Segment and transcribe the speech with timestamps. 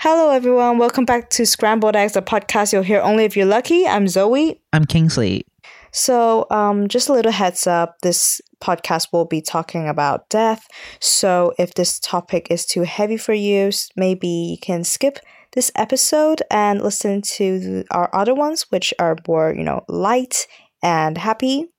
[0.00, 0.78] Hello, everyone.
[0.78, 3.84] Welcome back to Scrambled Eggs, a podcast you'll hear only if you're lucky.
[3.84, 4.62] I'm Zoe.
[4.72, 5.44] I'm Kingsley.
[5.90, 10.68] So, um, just a little heads up this podcast will be talking about death.
[11.00, 15.18] So, if this topic is too heavy for you, maybe you can skip
[15.54, 20.46] this episode and listen to our other ones, which are more, you know, light
[20.80, 21.72] and happy.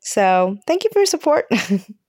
[0.00, 1.46] So, thank you for your support.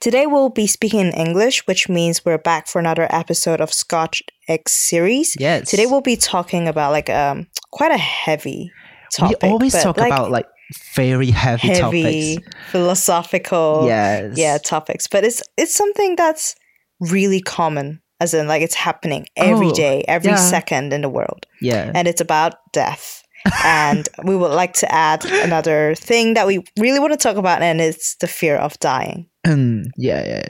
[0.00, 4.22] Today we'll be speaking in English, which means we're back for another episode of Scotch
[4.48, 5.36] Egg series.
[5.40, 5.68] Yes.
[5.70, 8.70] Today we'll be talking about like um quite a heavy
[9.16, 9.38] topic.
[9.42, 10.46] we always talk like, about like
[10.94, 12.56] very heavy, heavy topics.
[12.70, 14.36] philosophical Yes.
[14.38, 16.54] yeah topics, but it's it's something that's
[17.00, 20.36] really common, as in like it's happening every Oh, day, every yeah.
[20.36, 21.90] second in the world, Yeah.
[21.92, 23.24] and it's about death.
[23.64, 27.62] and we would like to add another thing that we really want to talk about,
[27.62, 29.26] and it's the fear of dying.
[29.96, 30.48] Yeah, yeah.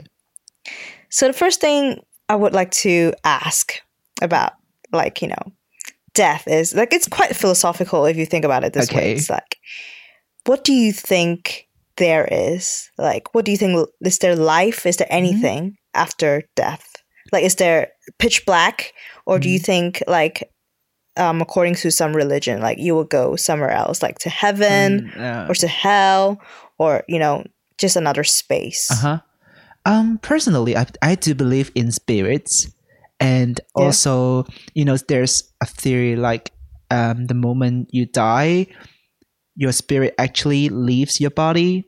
[1.09, 3.73] So the first thing I would like to ask
[4.21, 4.53] about,
[4.91, 5.53] like, you know,
[6.13, 9.01] death is like it's quite philosophical if you think about it this way.
[9.01, 9.11] Okay.
[9.13, 9.57] It's like,
[10.45, 12.89] what do you think there is?
[12.97, 14.85] Like, what do you think is there life?
[14.85, 15.15] Is there Mm-hmm.
[15.17, 16.85] anything after death?
[17.31, 18.93] Like, is there pitch black,
[19.25, 19.65] or do you Mhm.
[19.65, 20.49] think like,
[21.17, 25.15] um, according to some religion, like you will go somewhere else, like to heaven Mm,
[25.15, 25.47] yeah.
[25.49, 26.39] or to hell,
[26.77, 27.43] or you know,
[27.79, 28.89] just another space?
[28.91, 29.19] Uh huh.
[29.85, 32.67] Um, personally, I I do believe in spirits,
[33.19, 33.85] and Yeah.
[33.85, 36.51] also you know there's a theory like
[36.91, 38.67] um the moment you die,
[39.55, 41.85] your spirit actually leaves your body,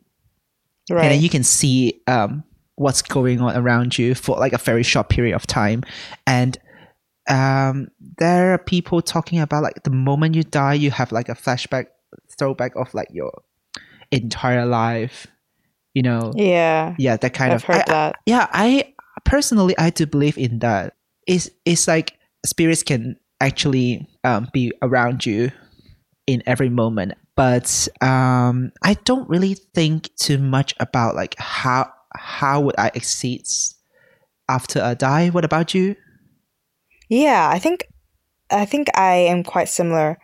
[0.89, 1.03] Right.
[1.03, 2.43] and then you can see um
[2.75, 5.83] what's going on around you for like a very short period of time,
[6.25, 6.57] and
[7.29, 11.35] um there are people talking about like the moment you die, you have like a
[11.35, 11.87] flashback,
[12.39, 13.31] throwback of like your
[14.11, 15.27] entire life,
[15.93, 16.95] you know yeah.
[16.97, 18.15] yeah that kind I've of heard I- that.
[18.25, 18.93] yeah i
[19.25, 20.93] personally i do believe in that
[21.27, 25.51] it's it's like spirits can actually um, be around you
[26.27, 32.61] in every moment but um i don't really think too much about like how how
[32.61, 33.43] would i exceed
[34.49, 35.95] after i die what about you
[37.09, 37.87] Yeah, I think
[38.49, 40.17] I think I am quite similar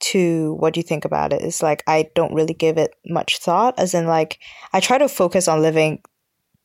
[0.00, 1.42] to what do you think about it.
[1.42, 4.38] It's like I don't really give it much thought as in like
[4.72, 6.02] I try to focus on living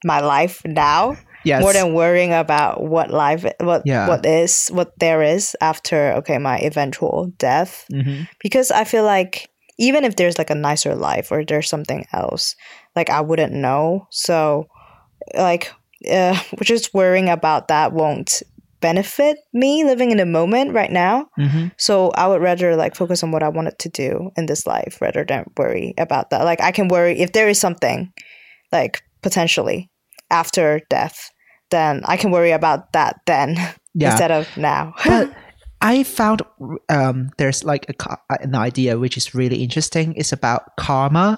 [0.06, 4.08] my life now yes more than worrying about what life what Yeah.
[4.08, 8.28] what is what there is after okay my eventual death Mhm.
[8.40, 12.56] because I feel like even if there's like a nicer life or there's something else,
[12.96, 14.08] like I wouldn't know.
[14.12, 14.68] So,
[15.34, 15.72] like,
[16.12, 18.44] uh, just worrying about that won't
[18.84, 21.26] benefit me living in the moment right now.
[21.40, 21.72] Mhm.
[21.80, 25.00] So I would rather like focus on what I wanted to do in this life
[25.02, 26.44] rather than worry about that.
[26.44, 28.12] Like I can worry if there is something
[28.76, 29.88] like potentially
[30.30, 31.32] after death,
[31.72, 33.56] then I can worry about that then
[33.96, 34.94] yeah instead of now.
[35.06, 35.32] but
[35.84, 36.42] I found
[36.88, 40.14] um, there's like a, an idea which is really interesting.
[40.16, 41.38] It's about karma.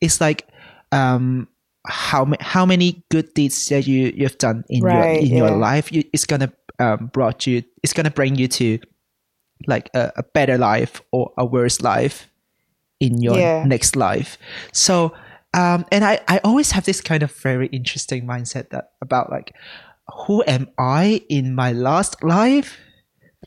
[0.00, 0.46] It's like
[0.90, 1.46] um,
[1.86, 5.50] how ma- how many good deeds that you you've done in Right, your in your
[5.50, 5.92] life.
[5.92, 7.62] You, it's gonna um, brought you.
[7.82, 8.78] It's gonna bring you to
[9.66, 12.28] like a, a better life or a worse life
[13.00, 13.64] in your Yeah.
[13.64, 14.38] next life.
[14.72, 15.12] So
[15.54, 19.54] um, and I I always have this kind of very interesting mindset that about like
[20.26, 22.78] who am I in my last life?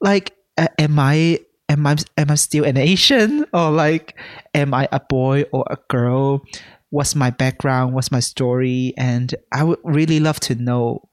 [0.01, 1.39] Like, uh, am I
[1.69, 4.15] am I am I still an Asian or like
[4.53, 6.41] am I a boy or a girl?
[6.89, 7.93] What's my background?
[7.93, 8.93] What's my story?
[8.97, 11.09] And I would really love to know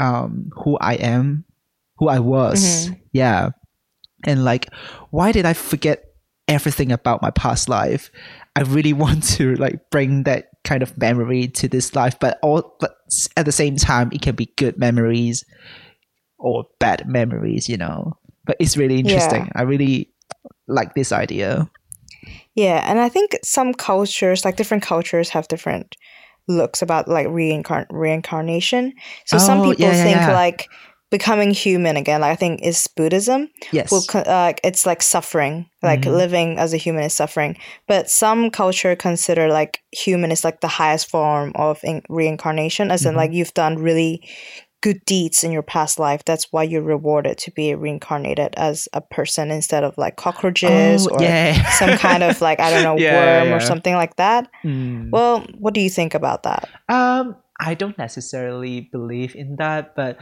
[0.00, 1.44] um, who I am,
[1.96, 2.88] who I was.
[3.12, 3.50] Yeah,
[4.24, 4.72] and like,
[5.10, 6.04] why did I forget
[6.48, 8.10] everything about my past life?
[8.56, 12.76] I really want to like bring that kind of memory to this life, but all
[12.80, 12.96] but
[13.36, 15.44] at the same time, it can be good memories
[16.38, 18.16] or bad memories, you know.
[18.44, 19.50] But it's really interesting.
[19.54, 20.12] I really
[20.66, 21.70] like this idea.
[22.54, 25.96] Yeah, and I think some cultures, like different cultures, have different
[26.48, 28.92] looks about like reincarn- reincarnation.
[29.26, 30.32] So some Oh, people yeah, yeah, think yeah.
[30.32, 30.68] like
[31.10, 32.20] becoming human again.
[32.20, 33.48] Like I think is Buddhism.
[33.72, 33.90] Yes.
[33.90, 36.16] Will uh, it's like suffering, like Mhm.
[36.16, 37.56] living as a human is suffering.
[37.88, 43.04] But some culture consider like human is like the highest form of in- reincarnation, as
[43.04, 43.16] in Mhm.
[43.16, 44.22] like you've done really
[44.82, 46.24] good deeds in your past life.
[46.24, 51.14] That's why you're rewarded to be reincarnated as a person instead of like cockroaches oh,
[51.14, 51.70] or yeah.
[51.70, 54.50] some kind of like I don't know Yeah, worm or something like that.
[54.64, 55.10] Mm.
[55.10, 56.68] Well, what do you think about that?
[56.88, 60.18] Um, I don't necessarily believe in that, but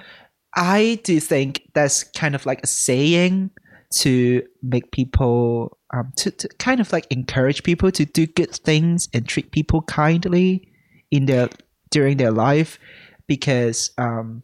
[0.54, 3.50] I do think that's kind of like a saying
[3.90, 9.08] to make people um, to, to kind of like encourage people to do good things
[9.14, 10.68] and treat people kindly
[11.10, 11.48] in their
[11.90, 12.78] during their life
[13.26, 14.42] because um,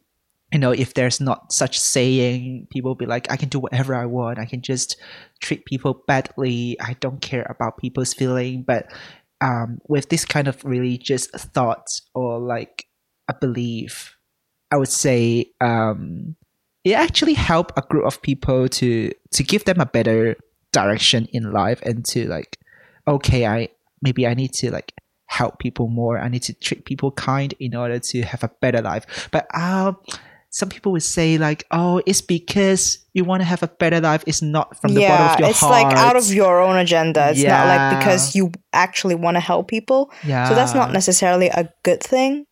[0.54, 4.06] you know if there's not such saying people be like i can do whatever i
[4.06, 4.38] want.
[4.38, 4.96] I can just
[5.40, 6.76] treat people badly.
[6.80, 8.62] I don't care about people's feeling.
[8.62, 8.86] But
[9.40, 12.86] um, with this kind of religious thoughts or like
[13.28, 14.16] a belief
[14.70, 16.36] i would say um,
[16.84, 20.36] it actually help a group of people to to give them a better
[20.72, 22.58] direction in life and to like
[23.08, 23.68] okay i
[24.02, 24.92] maybe i need to like
[25.26, 26.18] help people more.
[26.18, 29.28] I need to treat people kind in order to have a better life.
[29.32, 29.96] But um
[30.60, 34.22] some people would say like oh it's because you want to have a better life
[34.26, 36.76] it's not from the yeah, bottom of your it's heart like out of your own
[36.76, 37.30] agenda.
[37.30, 40.10] It's not like because you actually want to help people.
[40.24, 42.46] yeah So that's not necessarily a good thing.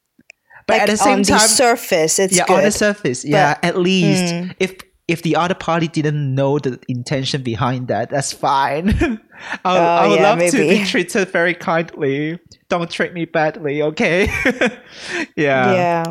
[0.67, 2.59] but like at the same on time the surface, it's yeah good.
[2.59, 4.55] on the surface yeah at least Mm.
[4.59, 4.71] if
[5.09, 9.21] if the other party didn't know the intention behind that that's fine I, would-
[9.65, 9.71] Oh,
[10.03, 12.39] I would yeah, love to be treated very kindly
[12.71, 14.27] don't treat me badly okay
[15.37, 16.05] yeah yeah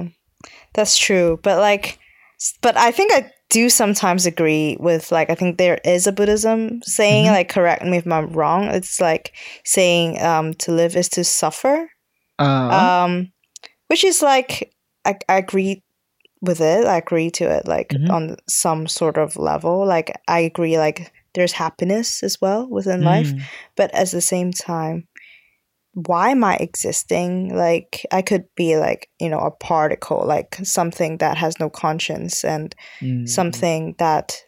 [0.74, 2.00] that's true but like
[2.62, 6.82] but i think i do sometimes agree with like i think there is a buddhism
[6.84, 7.32] saying Mhm.
[7.32, 9.34] like correct me if i'm wrong it's like
[9.66, 11.90] saying um to live is to suffer
[12.40, 12.44] uh,
[13.04, 13.32] um
[13.88, 14.74] which is like
[15.06, 15.84] I, I agree
[16.42, 18.10] with it i agree to it like Mhm.
[18.10, 23.34] on some sort of level like i agree like there's happiness as well within life
[23.34, 23.42] mm,
[23.76, 25.08] but at the same time
[25.94, 31.18] why am i existing like i could be like you know a particle like something
[31.18, 34.42] that has no conscience and mm, something that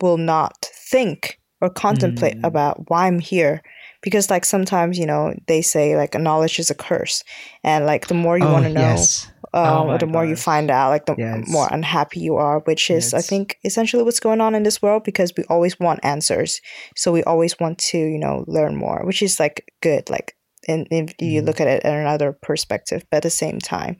[0.00, 2.46] will not think or contemplate Mm.
[2.46, 3.62] about why i'm here
[4.02, 7.24] because like sometimes you know they say like a knowledge is a curse
[7.64, 9.26] and like the more you oh, want to know yes.
[9.54, 11.48] um, Oh the more you find out, like the Yes.
[11.48, 15.04] more unhappy you are, which is, I think, essentially what's going on in this world
[15.04, 16.60] because we always want answers.
[16.96, 20.10] So we always want to, you know, learn more, which is like good.
[20.10, 20.34] Like,
[20.68, 21.46] and if you Mhm.
[21.46, 23.96] look at it in another perspective, but at the same time,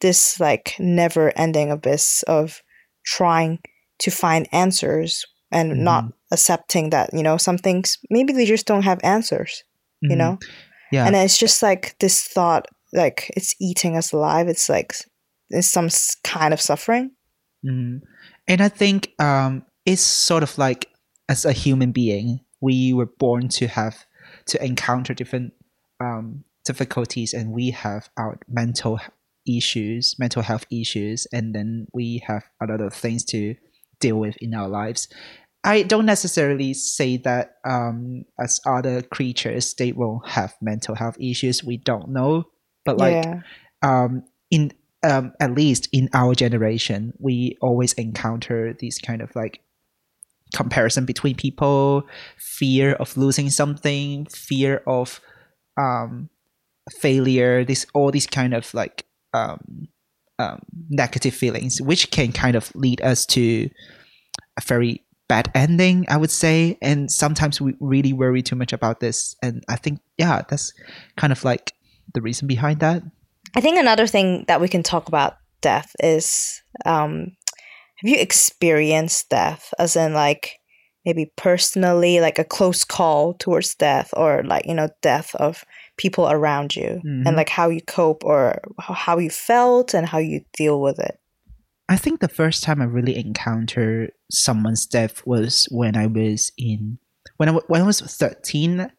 [0.00, 2.62] this like never ending abyss of
[3.04, 3.58] trying
[4.00, 6.12] to find answers and not Mhm.
[6.32, 9.62] accepting that, you know, some things maybe they just don't have answers,
[10.02, 10.18] you Mhm.
[10.18, 10.38] know?
[10.92, 14.92] yeah and it's just like this thought like it's eating us alive it's like
[15.48, 15.88] it's some
[16.22, 17.10] kind of suffering
[17.64, 18.00] Mm.
[18.48, 20.88] And I think um, it's sort of like
[21.28, 24.04] as a human being, we were born to have
[24.46, 25.52] to encounter different
[26.02, 29.00] um, difficulties, and we have our mental
[29.46, 33.54] issues, mental health issues, and then we have a lot of things to
[34.00, 35.08] deal with in our lives.
[35.64, 41.62] I don't necessarily say that um, as other creatures they won't have mental health issues.
[41.62, 42.46] We don't know,
[42.84, 43.40] but like yeah
[43.82, 44.72] um, in
[45.04, 49.60] um, at least in our generation, we always encounter these kind of like
[50.54, 52.04] comparison between people,
[52.38, 55.20] fear of losing something, fear of
[55.76, 56.28] um,
[56.90, 57.64] failure.
[57.64, 59.04] This all these kind of like
[59.34, 59.88] um,
[60.38, 60.60] um,
[60.90, 63.68] negative feelings, which can kind of lead us to
[64.58, 66.76] a very bad ending, I would say.
[66.82, 70.72] And sometimes we really worry too much about this, and I think yeah, that's
[71.16, 71.72] kind of like
[72.14, 73.02] the reason behind that.
[73.56, 77.32] i think another thing that we can talk about death is um
[77.98, 80.58] have you experienced death as in like
[81.04, 85.64] maybe personally like a close call towards death or like you know death of
[85.96, 87.26] people around you Mhm.
[87.26, 91.18] and like how you cope or how you felt and how you deal with it
[91.88, 96.98] I think the first time I really encountered someone's death was when I was in
[97.36, 98.90] when I, when I was thirteen.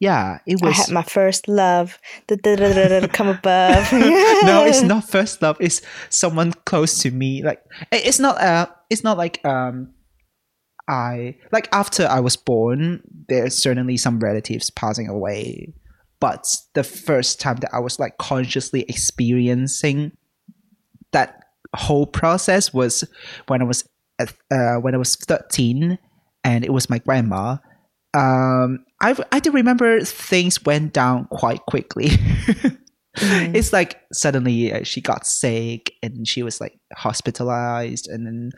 [0.00, 0.76] Yeah, it i was.
[0.76, 5.56] had my first love come above no, it's not first love.
[5.60, 7.42] It's someone close to me.
[7.42, 8.40] Like it's not.
[8.40, 9.92] Uh, it's not like um.
[10.88, 15.74] I like after I was born, there's certainly some relatives passing away,
[16.20, 20.12] but the first time that I was like consciously experiencing
[21.12, 21.44] that
[21.76, 23.04] whole process was
[23.48, 23.86] when I was
[24.18, 25.98] at, uh, when I was thirteen,
[26.44, 27.58] and it was my grandma.
[28.14, 32.08] Um, I I do remember things went down quite quickly.
[33.16, 33.54] Mhm.
[33.56, 38.50] It's like suddenly uh, she got sick and she was like hospitalized, and then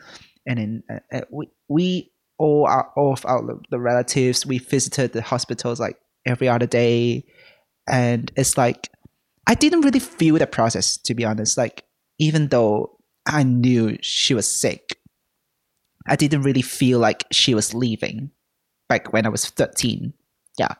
[0.45, 2.11] and then uh, uh, we we
[2.41, 7.23] all our all of our the relatives we visited the hospitals like every other day,
[7.87, 8.89] and it's like
[9.45, 11.55] I didn't really feel the process to be honest.
[11.55, 11.83] Like
[12.17, 14.97] even though I knew she was sick,
[16.07, 18.31] I didn't really feel like she was leaving.
[18.89, 20.13] Back when I was thirteen,
[20.57, 20.73] yeah.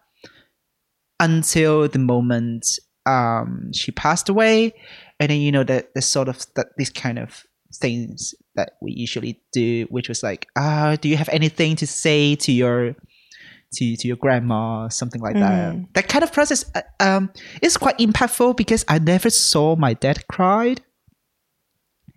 [1.19, 2.65] Until the moment
[3.05, 4.73] um, she passed away,
[5.19, 8.91] and then you know the the sort of that this kind of things that we
[8.91, 12.95] usually do, which was like, ah, do you have anything to say to your
[13.73, 15.75] to to your grandma, something like that.
[15.75, 15.93] Mm.
[15.93, 20.27] That kind of process uh, um is quite impactful because I never saw my dad
[20.27, 20.81] cried,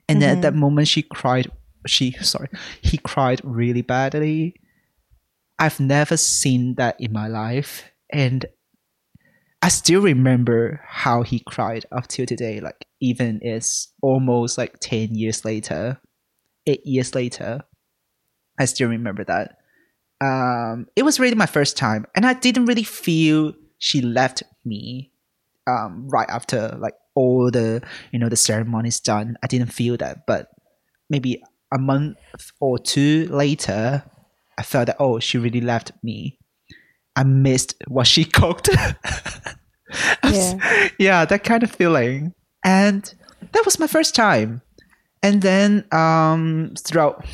[0.08, 1.50] and then at that moment she cried.
[1.86, 2.48] She sorry,
[2.82, 4.54] he cried really badly.
[5.58, 8.46] I've never seen that in my life, and
[9.64, 12.60] I still remember how he cried up till today.
[12.60, 16.02] Like even it's almost like ten years later,
[16.66, 17.62] eight years later,
[18.60, 19.56] I still remember that.
[20.20, 25.12] Um, it was really my first time, and I didn't really feel she left me.
[25.66, 27.80] Um, right after like all the
[28.12, 30.48] you know the ceremonies done, I didn't feel that, but
[31.08, 31.42] maybe
[31.72, 32.18] a month
[32.60, 34.04] or two later,
[34.58, 36.38] I felt that oh, she really left me.
[37.16, 38.68] I missed what she cooked.
[40.24, 40.88] Yeah.
[40.98, 42.32] yeah, that kind of feeling.
[42.64, 43.14] And
[43.52, 44.62] that was my first time.
[45.22, 47.24] And then um throughout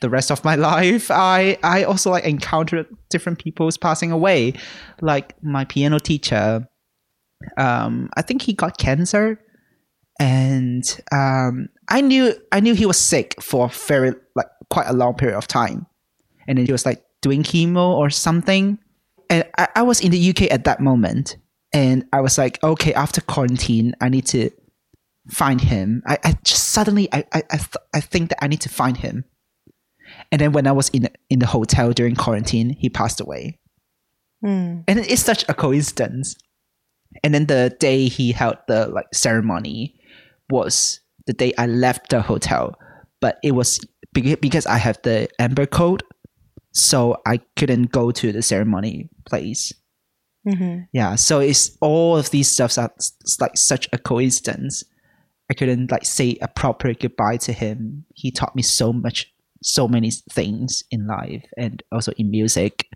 [0.00, 4.54] the rest of my life, I I also like encountered different people's passing away.
[5.00, 6.68] Like my piano teacher,
[7.56, 9.40] um, I think he got cancer.
[10.20, 15.14] And um I knew I knew he was sick for very like quite a long
[15.14, 15.86] period of time.
[16.46, 18.78] And then he was like doing chemo or something.
[19.34, 21.38] And I, I was in the UK at that moment
[21.72, 24.50] and I was like, okay, after quarantine, I need to
[25.28, 26.04] find him.
[26.06, 28.96] I, I just suddenly I I I, th- I think that I need to find
[28.96, 29.24] him.
[30.30, 33.58] And then when I was in in the hotel during quarantine, he passed away.
[34.44, 34.84] Mm.
[34.86, 36.36] And it's such a coincidence.
[37.24, 39.98] And then the day he held the like ceremony
[40.48, 42.76] was the day I left the hotel,
[43.20, 43.80] but it was
[44.12, 46.04] because I have the Amber Code,
[46.74, 49.72] so I couldn't go to the ceremony place.
[50.46, 54.84] hmm Yeah, so it's all of these stuffs are s- s- like such a coincidence.
[55.50, 58.04] I couldn't like say a proper goodbye to him.
[58.14, 62.86] He taught me so much, so many things in life and also in music.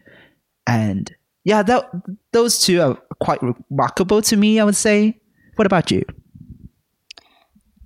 [0.67, 1.11] And
[1.45, 1.91] yeah, that
[2.33, 4.61] those two are quite remarkable to me.
[4.61, 5.21] I would say.
[5.57, 6.05] What about you?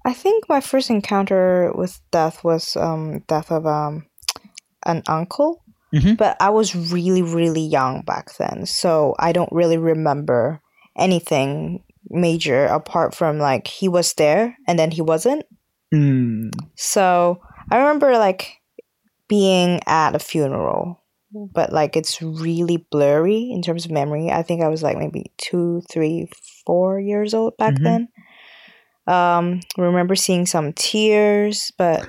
[0.05, 4.07] I think my first encounter with death was um death of um
[4.85, 5.62] an uncle,
[5.95, 6.17] Mhm.
[6.17, 10.61] but I was really really young back then, so I don't really remember
[10.97, 15.45] anything major apart from like he was there and then he wasn't.
[15.95, 18.61] Mm, So I remember like
[19.29, 21.01] being at a funeral,
[21.33, 24.31] but like it's really blurry in terms of memory.
[24.31, 26.29] I think I was like maybe two, three,
[26.67, 27.85] four years old back Mhm.
[27.85, 28.09] then.
[29.07, 32.07] Um, remember seeing some tears, but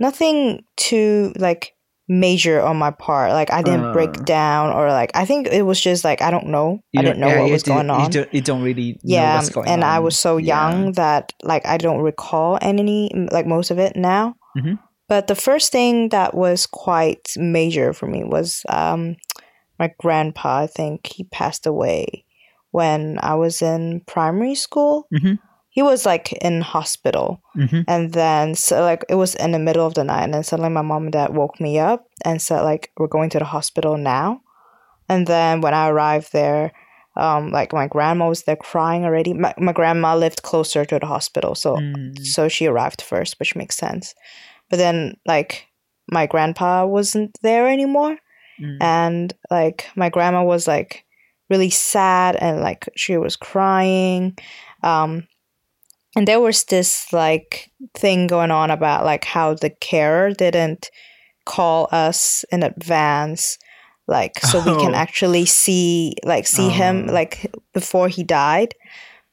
[0.00, 1.73] nothing too like
[2.08, 3.32] major on my part.
[3.32, 3.92] Like I didn't Uh.
[3.92, 6.80] break down or like I think it was just like I don't know.
[6.96, 8.98] I didn't know yeah, what was didn't- going on You don't, you don't really know
[9.04, 9.90] yeah what's going and on.
[9.90, 10.54] i was so Yeah.
[10.70, 14.78] young that like i don't recall any like most of it now Mhm.
[15.08, 19.16] but the first thing that was quite major for me was um
[19.78, 22.24] my grandpa i think he passed away
[22.70, 25.38] when i was in primary school Mhm.
[25.76, 27.84] He was like in hospital Mhm.
[27.92, 30.70] and then so like it was in the middle of the night and then suddenly
[30.70, 33.96] my mom and dad woke me up and said like we're going to the hospital
[33.98, 34.40] now
[35.08, 36.72] and then when i arrived there
[37.16, 41.06] um like my grandma was there crying already my, my grandma lived closer to the
[41.06, 42.18] hospital so Mm.
[42.34, 44.14] so she arrived first which makes sense
[44.70, 45.66] but then like
[46.10, 48.16] my grandpa wasn't there anymore
[48.60, 48.78] Mm.
[48.80, 51.04] and like my grandma was like
[51.50, 54.36] really sad and like she was crying
[54.82, 55.26] um
[56.16, 60.90] and there was this like thing going on about like how the carer didn't
[61.44, 63.58] call us in advance
[64.06, 64.98] like so we can Oh.
[64.98, 67.12] actually see like see him Oh.
[67.12, 68.74] like before he died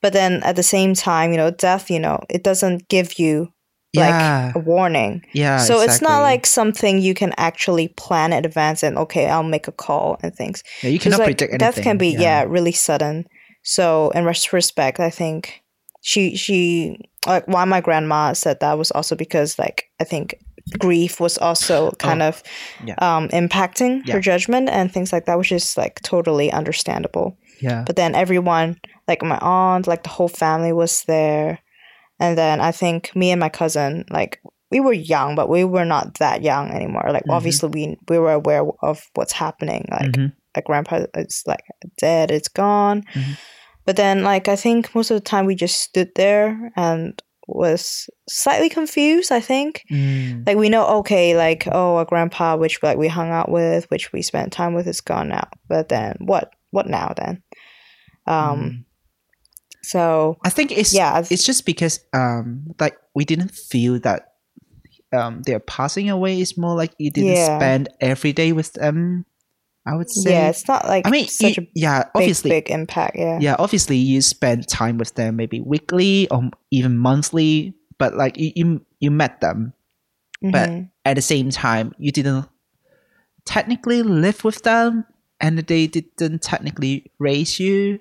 [0.01, 3.53] but then at the same time you know death you know it doesn't give you
[3.93, 5.57] like yeah, a warning yeah.
[5.57, 9.67] so it's not like something you can actually plan in advance and okay, I'll make
[9.67, 10.63] a call and things.
[10.81, 11.57] yeah, you cannot like, predict anything.
[11.57, 12.45] Death can be yeah.
[12.47, 13.25] really sudden.
[13.63, 15.60] So in retrospect, I think
[16.01, 20.35] she she like why my grandma said that was also because like I think
[20.79, 22.95] grief was also kind of Oh, yeah.
[22.99, 24.15] um impacting Yeah.
[24.15, 27.37] her judgment and things like that, which is like totally understandable.
[27.61, 27.83] yeah.
[27.85, 31.59] But then everyone, like my aunt, like the whole family was there.
[32.19, 34.39] And then I think me and my cousin, like
[34.71, 37.09] we were young, but we were not that young anymore.
[37.11, 37.33] Like Mhm.
[37.35, 39.85] obviously we we were aware of what's happening.
[39.91, 40.31] Like Mhm.
[40.55, 41.63] my grandpa is like
[41.97, 43.03] dead, it's gone.
[43.15, 43.37] Mhm.
[43.85, 48.09] But then like I think most of the time we just stood there and was
[48.29, 49.83] slightly confused, I think.
[49.91, 50.45] Mm.
[50.47, 54.13] Like we know okay, like oh our grandpa which like we hung out with, which
[54.13, 55.47] we spent time with is gone now.
[55.67, 57.43] But then what what now then?
[58.27, 58.85] Um Mm.
[59.83, 64.33] so I think it's yeah, it's just because um like we didn't feel that
[65.11, 66.39] um they're passing away.
[66.39, 67.57] It's more like you didn't Yeah.
[67.57, 69.25] spend every day with them.
[69.85, 70.31] I would say.
[70.31, 73.15] Yeah, it's not like I mean, such you- a yeah, big, obviously, big impact.
[73.17, 73.39] Yeah.
[73.41, 78.51] yeah, obviously, you spend time with them maybe weekly or even monthly, but like you
[78.55, 79.73] you, you met them,
[80.41, 80.89] but Mhm.
[81.05, 82.45] at the same time, you didn't
[83.45, 85.05] technically live with them,
[85.39, 87.99] and they didn't technically raise you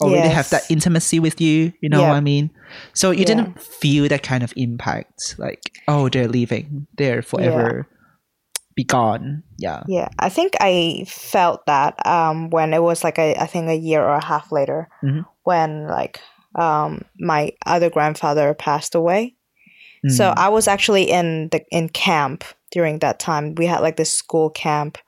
[0.00, 1.72] or really have that intimacy with you.
[1.80, 2.08] You know Yeah.
[2.08, 2.50] what I mean?
[2.94, 3.24] So you Yeah.
[3.26, 7.86] didn't feel that kind of impact, like oh, they're leaving, they're forever
[8.74, 9.42] be gone.
[9.58, 9.82] Yeah.
[9.86, 13.74] Yeah, I think I felt that um, when it was like a, I think a
[13.76, 15.24] year or a half later, Mhm.
[15.44, 16.20] when like
[16.54, 19.34] um, my other grandfather passed away.
[20.08, 20.34] So Mm.
[20.36, 23.54] I was actually in the in camp during that time.
[23.54, 24.98] We had like this school camp,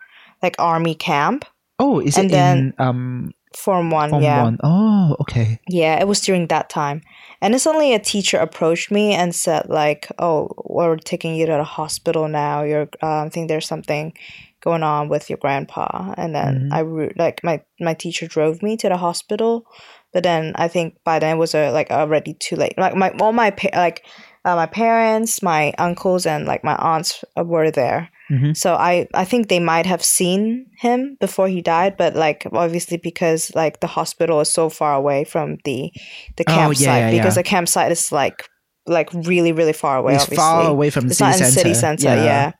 [0.42, 1.44] like army camp,
[1.80, 4.10] oh, is and it then- in um Form One.
[4.10, 4.58] Form yeah, One?
[4.62, 5.58] Oh, okay.
[5.68, 7.02] yeah, it was during that time.
[7.40, 11.52] And then suddenly a teacher approached me and said like, "Oh, we're taking you to
[11.52, 12.62] the hospital now.
[12.62, 14.12] You're, uh, I think there's something
[14.60, 16.76] going on with your grandpa." And then Mhm.
[16.76, 19.64] I re- like my my teacher drove me to the hospital,
[20.12, 22.78] but then I think by then it was uh, like already too late.
[22.78, 24.04] Like my all my pa- like
[24.44, 28.10] uh, my parents, my uncles, and like my aunts were there.
[28.30, 28.56] Mhm.
[28.56, 32.96] So I I think they might have seen him before he died, but like obviously
[32.96, 35.92] because like the hospital is so far away from the
[36.36, 37.42] the Oh, yeah, campsite yeah, because yeah.
[37.42, 38.48] the campsite is like
[38.86, 40.14] like really really far away.
[40.14, 41.52] it's obviously, far away from it's city not in center.
[41.60, 42.14] city center.
[42.24, 42.52] Yeah.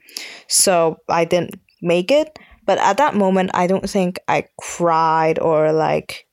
[0.49, 5.73] So I didn't make it, but at that moment, I don't think I cried or
[5.73, 6.27] like.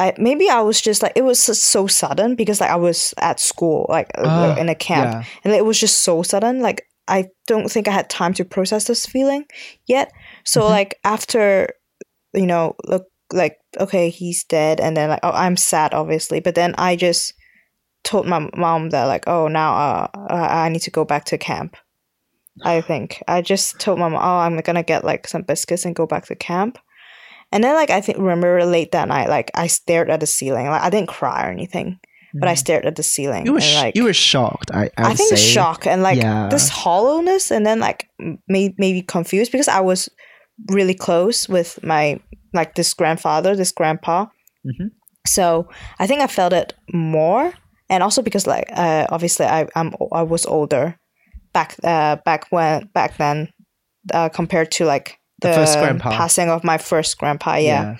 [0.00, 3.12] I, maybe I was just like it was just so sudden because like I was
[3.18, 5.24] at school like uh, in a camp Yeah.
[5.42, 8.84] and it was just so sudden like i don't think i had time to process
[8.84, 9.44] this feeling
[9.86, 10.12] yet.
[10.44, 10.70] So Mhm.
[10.70, 11.68] like after
[12.34, 16.54] you know look like okay he's dead and then like oh i'm sad obviously but
[16.54, 17.34] then i just
[18.04, 21.38] told my mom that like oh now uh, i I need to go back to
[21.38, 21.76] camp
[22.64, 23.22] i think.
[23.28, 26.26] I just told my mom oh i'm gonna get like some biscuits and go back
[26.26, 26.78] to camp.
[27.52, 30.66] And then like i think remember late that night like i stared at the ceiling
[30.68, 31.98] like i didn't cry or anything
[32.34, 32.58] but i Mhm.
[32.58, 34.70] stared at the ceiling You were and, sh- like you were shocked.
[34.72, 35.36] I I, I think say.
[35.36, 36.48] shock and like Yeah.
[36.50, 38.08] this hollowness, and then like
[38.48, 40.08] may- maybe confused because I was
[40.70, 42.20] really close with my
[42.54, 44.26] like this grandfather, this grandpa.
[44.66, 44.90] Mhm.
[45.26, 47.52] So I think I felt it more,
[47.90, 50.96] and also because like uh, obviously I I'm I was older
[51.52, 53.48] back uh back when back then
[54.14, 56.10] uh, compared to like The the, first grandpa.
[56.10, 57.56] passing of my first grandpa.
[57.56, 57.96] yeah.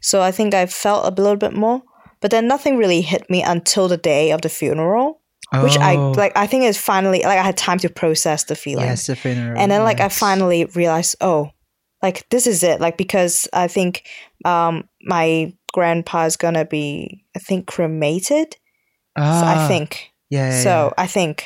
[0.00, 1.82] So I think I felt a little bit more,
[2.22, 5.18] but then nothing really hit me until the day of the funeral
[5.62, 6.32] which I Oh, like.
[6.34, 9.60] I think is finally like I had time to process the feeling, Yes, the funeral.
[9.60, 11.50] and then like I finally realized, oh,
[12.02, 12.80] like this is it.
[12.80, 14.08] Like because I think
[14.46, 18.54] um my grandpa's gonna be I think cremated.
[19.18, 20.52] So Ah, I think Yeah.
[20.56, 20.94] yeah, so.
[20.96, 21.44] I think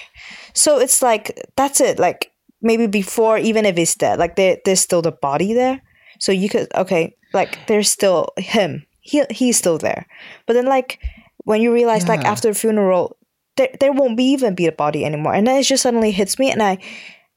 [0.55, 0.79] so.
[0.79, 1.99] It's like that's it.
[1.99, 2.31] Like
[2.62, 5.83] maybe before, even if he's dead, like there there's still the body there.
[6.21, 8.86] So you could okay, like there's still him.
[9.07, 10.07] He he's still there.
[10.47, 10.99] But then like
[11.45, 13.16] when you realize like after the funeral,
[13.57, 16.38] there there won't be even be a body anymore, and then it just suddenly hits
[16.38, 16.79] me, and I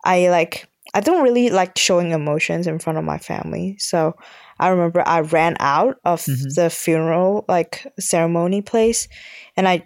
[0.03, 3.75] I like I don't really like showing emotions in front of my family.
[3.77, 4.15] So
[4.59, 6.55] I remember I ran out of Mhm.
[6.55, 9.07] the funeral like ceremony place,
[9.55, 9.85] and I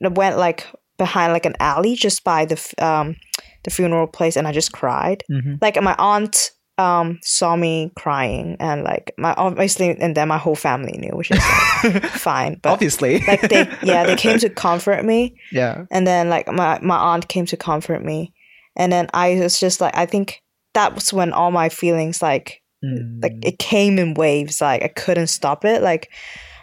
[0.00, 3.16] went like behind like an alley just by the um
[3.64, 5.24] the funeral place, and I just cried.
[5.28, 5.40] yeah.
[5.40, 5.58] Mhm.
[5.60, 10.54] Like my aunt um saw me crying, and like my obviously, and then my whole
[10.56, 11.38] family knew, which is
[11.84, 12.58] like, fine.
[12.62, 13.18] But Obviously.
[13.26, 15.84] like they yeah they came to comfort me, yeah.
[15.90, 18.32] and then like my my aunt came to comfort me,
[18.76, 20.42] and then I was just like I think
[20.74, 23.44] that was when all my feelings like like Mm.
[23.44, 26.12] it came in waves like i couldn't stop it like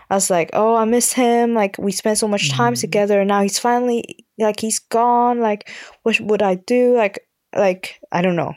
[0.09, 2.79] i was like oh i miss him like we spent so much time Mhm.
[2.79, 5.69] together and now he's finally like he's gone like
[6.03, 7.19] what would i do like
[7.53, 8.53] like i don't know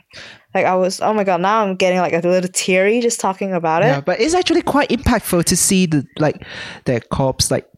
[0.53, 3.53] like i was oh my god now i'm getting like a little teary just talking
[3.53, 3.87] about it.
[3.87, 6.43] yeah, but it's actually quite impactful to see the like
[6.85, 7.69] the corpse like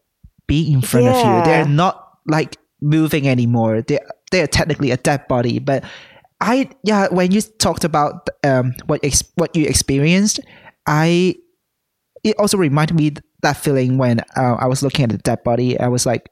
[0.51, 1.43] being in front of you.
[1.45, 3.81] They're not like moving anymore.
[3.81, 3.99] They
[4.31, 5.59] they are technically a dead body.
[5.59, 5.85] But
[6.41, 10.41] I yeah, when you talked about um what ex- what you experienced,
[10.85, 11.35] I
[12.25, 15.79] it also reminded me that feeling when uh, I was looking at the dead body.
[15.79, 16.27] I was like,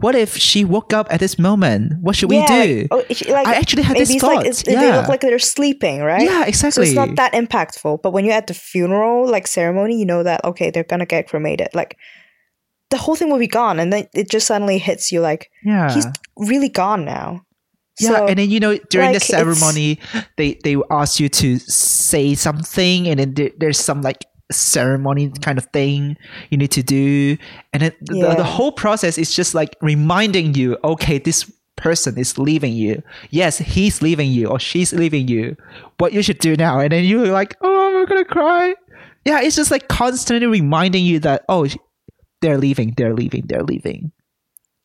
[0.00, 1.94] what if she woke up at this moment?
[2.00, 2.88] What should yeah, we do?
[2.90, 4.44] like, oh, like I actually had this thought.
[4.44, 4.80] like yeah.
[4.80, 6.84] they look like they're sleeping right yeah, so exactly.
[6.86, 10.44] it's not that impactful but when you're at the funeral like ceremony you know that
[10.44, 11.96] okay they're gonna get cremated like
[12.90, 15.92] the whole thing will be gone and then it just suddenly hits you like yeah.
[15.92, 16.06] he's
[16.36, 17.42] really gone now.
[17.98, 19.98] Yeah, So, and then you know during like, the ceremony,
[20.36, 25.58] they they ask you to say something, and then there, there's some like ceremony kind
[25.58, 26.16] of thing
[26.50, 27.36] you need to do,
[27.72, 32.16] and then the, the, the whole process is just like reminding you, okay, this person
[32.18, 33.02] is leaving you.
[33.30, 35.56] Yes, he's leaving you or she's leaving you.
[35.98, 38.74] What you should do now, and then you're like, oh I'm gonna cry.
[39.24, 41.66] Yeah, it's just like constantly reminding you that oh,
[42.40, 44.12] they're leaving, they're leaving, they're leaving.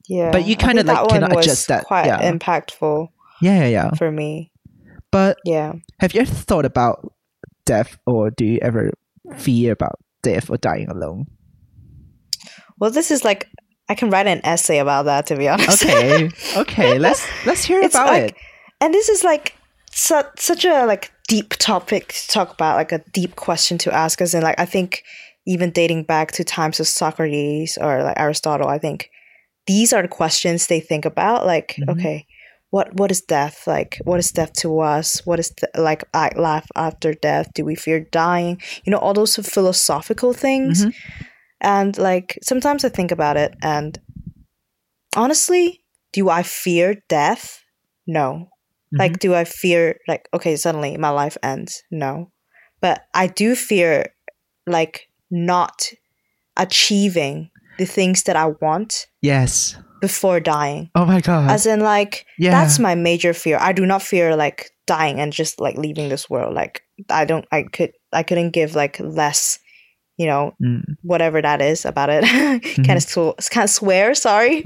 [0.07, 0.31] Yeah.
[0.31, 2.31] But you kinda, think like, cannot adjust that, Quite yeah.
[2.31, 3.07] impactful
[3.41, 3.91] Yeah, yeah, yeah.
[3.93, 4.51] for me.
[5.11, 5.73] But Yeah.
[5.99, 7.13] have you ever thought about
[7.65, 8.91] death, or do you ever
[9.37, 11.25] fear about death or dying alone?
[12.79, 13.47] Well, this is like
[13.89, 15.83] I can write an essay about that to be honest.
[15.83, 16.99] Okay, okay.
[16.99, 18.35] Let's let's hear It's about like- it.
[18.79, 19.55] and this is like
[19.91, 24.21] su- such a like deep topic to talk about, like a deep question to ask
[24.21, 25.03] us, and like I think
[25.47, 29.09] even dating back to times of Socrates or like Aristotle, I think
[29.67, 31.45] these are the questions they think about.
[31.45, 31.89] Like, Mhm.
[31.97, 32.25] okay,
[32.71, 33.67] what what is death?
[33.67, 35.25] Like, what is death to us?
[35.25, 37.47] What is th- like life after death?
[37.53, 38.59] Do we fear dying?
[38.83, 40.85] You know, all those philosophical things.
[40.85, 40.93] Mhm.
[41.61, 43.99] And like sometimes I think about it, and
[45.15, 47.63] honestly, do I fear death?
[48.07, 48.49] No.
[48.93, 51.81] Like, do I fear, like, okay, suddenly my life ends?
[51.91, 52.31] No.
[52.81, 54.07] But I do fear,
[54.67, 55.87] like, not
[56.57, 59.77] achieving the things that I want Yes.
[60.01, 60.89] Before dying.
[60.95, 61.49] Oh my god.
[61.49, 62.51] As in, like, yeah.
[62.51, 63.57] that's my major fear.
[63.61, 66.53] I do not fear, like, dying and just, like, leaving this world.
[66.53, 69.59] Like, I don't, I could, I couldn't give, like, less,
[70.17, 70.83] you know, Mm.
[71.03, 72.23] whatever that is about it.
[72.61, 72.83] Mm-hmm.
[72.83, 74.61] kind of, sw- kind of swear, sorry.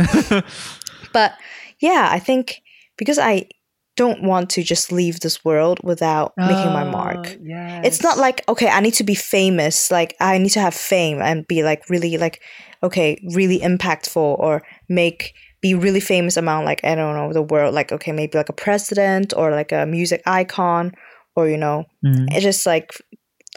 [1.13, 1.33] but
[1.79, 2.61] yeah, I think
[2.97, 3.49] because I
[3.95, 7.37] don't want to just leave this world without making my mark.
[7.41, 7.81] Yeah.
[7.83, 9.89] It's not like okay, I need to be famous.
[9.91, 12.41] Like I need to have fame and be like really like
[12.85, 17.73] okay, really impactful or make be really famous among like I don't know the world.
[17.73, 20.93] Like okay, maybe like a president or like a music icon
[21.35, 22.27] or you know Mm.
[22.31, 22.91] it's just like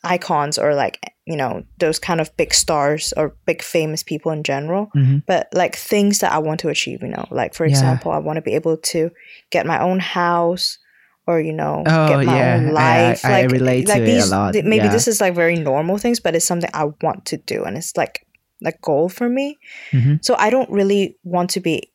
[0.05, 4.43] icons or like you know those kind of big stars or big famous people in
[4.45, 5.23] general Mhm.
[5.27, 7.71] but like things that i want to achieve you know like for Yeah.
[7.75, 9.11] example i want to be able to
[9.51, 10.79] get my own house
[11.27, 12.55] or you know Oh, get my yeah.
[12.57, 14.53] own life I- I like relate to like it a these lot.
[14.53, 14.93] th- maybe Yeah.
[14.93, 17.97] this is like very normal things but it's something i want to do and it's
[17.97, 18.25] like
[18.65, 19.57] a goal for me
[19.93, 20.19] Mhm.
[20.25, 21.93] so i don't really want to be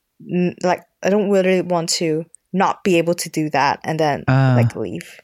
[0.64, 2.24] like i don't really want to
[2.54, 4.54] not be able to do that and then Ah.
[4.56, 5.20] like leave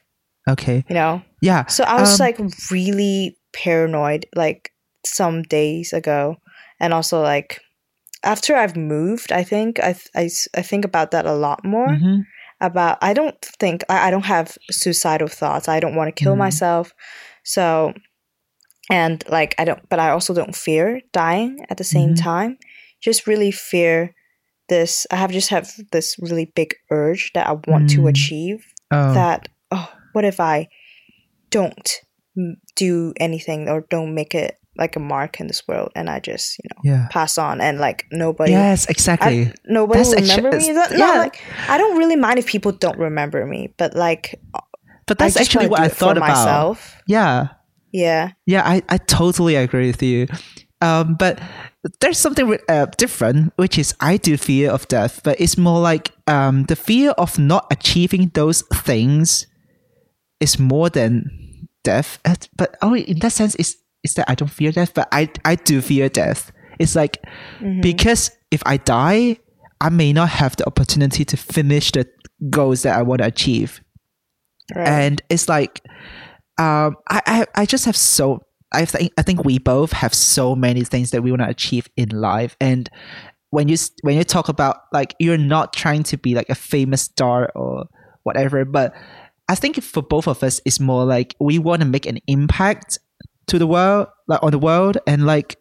[0.48, 0.84] Okay.
[0.88, 1.64] you know Yeah.
[1.66, 2.38] so I was Um, like
[2.70, 4.72] really paranoid like
[5.06, 6.36] some days ago.
[6.80, 7.60] And also like
[8.24, 12.24] after I've moved, I think I, I, I think about that a lot more Mhm.
[12.60, 15.68] about I don't think I, I don't have suicidal thoughts.
[15.68, 16.38] I don't want to kill Mhm.
[16.44, 16.92] myself.
[17.44, 17.94] So
[18.90, 22.22] and like I don't but I also don't fear dying at the same Mhm.
[22.22, 22.58] time.
[23.00, 24.14] Just really fear
[24.68, 28.08] this I have just have this really big urge that I want to Mm.
[28.10, 29.14] achieve Oh.
[29.14, 30.66] that oh what if i
[31.50, 32.00] don't
[32.76, 36.58] do anything or don't make it like a mark in this world and i just
[36.58, 37.06] you know yeah.
[37.10, 39.46] pass on and like nobody Yes, exactly.
[39.46, 41.18] I, nobody That's will remember me That- no yeah.
[41.18, 44.40] like i don't really mind if people don't remember me but like
[45.06, 46.28] but that's actually what I thought about.
[46.28, 47.48] myself Yeah.
[47.92, 50.26] Yeah Yeah, I, I totally agree with you.
[50.82, 51.38] Um, but
[52.00, 56.12] there's something uh, different, which is I do fear of death, but it's more like
[56.26, 59.46] um, the fear of not achieving those things
[60.40, 62.18] is more than death.
[62.24, 65.28] Uh, But oh, in that sense, is is that I don't fear death, but I
[65.44, 66.50] I do fear death.
[66.78, 67.18] It's like
[67.60, 67.82] Mhm.
[67.82, 69.36] because if I die,
[69.82, 72.06] I may not have the opportunity to finish the
[72.48, 73.82] goals that I want to achieve
[74.74, 74.88] right.
[74.88, 75.82] and it's like
[76.60, 80.54] um I, I i just have so i think i think we both have so
[80.54, 82.56] many things that we want to achieve in life.
[82.60, 82.88] And
[83.50, 87.02] when you when you talk about like you're not trying to be like a famous
[87.02, 87.86] star or
[88.22, 88.94] whatever but
[89.48, 92.98] i think for both of us it's more like we want to make an impact
[93.48, 95.56] to the world like on the world and like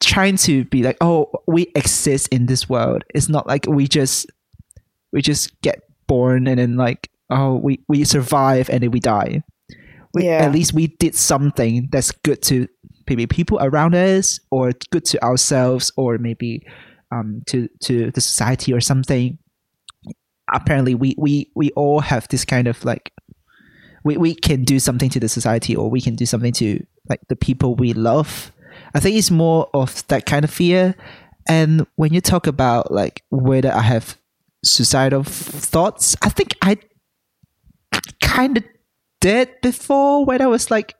[0.00, 3.02] trying to be like oh we exist in this world.
[3.14, 4.26] It's not like we just
[5.12, 9.42] we just get born and then like oh we we survive and then we die
[10.16, 10.44] we, Yeah.
[10.44, 12.66] at least we did something that's good to
[13.08, 16.66] maybe people around us or good to ourselves or maybe
[17.12, 19.38] um to to the society or something.
[20.52, 23.12] Apparently we we we all have this kind of like
[24.04, 27.20] we, we can do something to the society or we can do something to like
[27.28, 28.52] the people we love.
[28.94, 30.94] I think it's more of that kind of fear.
[31.48, 34.16] And when you talk about like whether i have
[34.64, 36.76] suicidal f- thoughts i think i
[38.20, 38.64] kind of
[39.26, 40.94] did before when i was like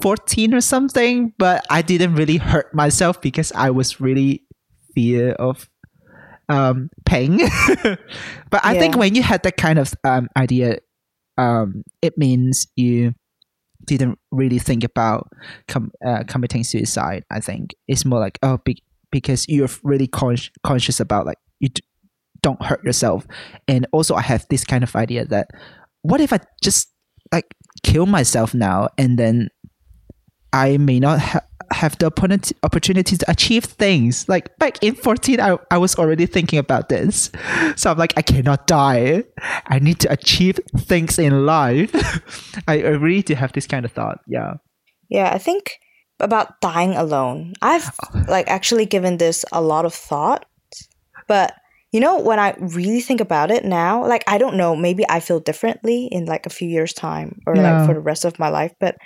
[0.00, 4.42] 14 or something but i didn't really hurt myself because i was really
[4.94, 5.68] fear of
[6.48, 7.38] um pain.
[8.50, 10.78] But i think when you had that kind of um idea
[11.38, 13.14] um it means you
[13.86, 15.28] didn't really think about
[15.68, 17.74] com- uh, committing suicide i think.
[17.88, 21.82] It's more like oh be- because you're really con- conscious about like you d-
[22.42, 23.26] don't hurt yourself.
[23.68, 25.46] And also i have this kind of idea that
[26.02, 26.91] what if i just
[27.32, 29.48] like kill myself now and then
[30.52, 31.40] I may not ha-
[31.72, 34.28] have the opportunity opportunity to achieve things.
[34.28, 37.30] Like back in 14, I, I was already thinking about this.
[37.76, 39.24] So I'm like, I cannot die.
[39.66, 41.90] I need to achieve things in life.
[42.68, 44.18] I, really do have this kind of thought.
[44.26, 44.54] Yeah.
[45.08, 45.78] Yeah, I think
[46.20, 47.54] about dying alone.
[47.62, 48.24] I've oh.
[48.28, 50.44] like actually given this a lot of thought,
[51.26, 51.54] but
[51.92, 55.20] you know when I really think about it now, like I don't know, maybe I
[55.20, 58.48] feel differently in like a few years time or like for the rest of my
[58.48, 58.96] life, but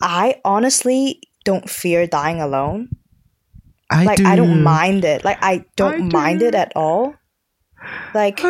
[0.00, 2.88] I honestly don't fear dying alone.
[3.90, 4.26] I like do.
[4.26, 5.24] I don't mind it.
[5.24, 6.46] Like I don't I mind do.
[6.46, 7.14] it at all.
[8.14, 8.40] Like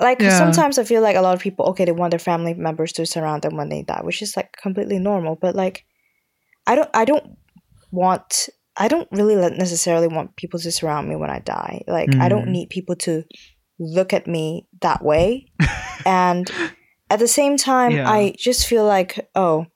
[0.00, 0.30] like Yeah.
[0.30, 3.06] sometimes I feel like a lot of people okay they want their family members to
[3.06, 5.36] surround them when they die, which is like completely normal.
[5.36, 5.84] But like
[6.66, 7.36] I don't I don't
[7.92, 11.82] want I don't really necessarily want people to surround me when I die.
[11.86, 12.52] Like I don't Mm.
[12.52, 13.22] need people to
[13.78, 15.46] look at me that way.
[16.06, 16.50] and
[17.10, 18.10] at the same time Yeah.
[18.10, 19.66] I just feel like oh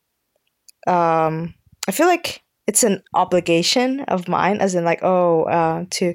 [0.86, 1.54] um
[1.88, 6.14] I feel like it's an obligation of mine as in like oh uh to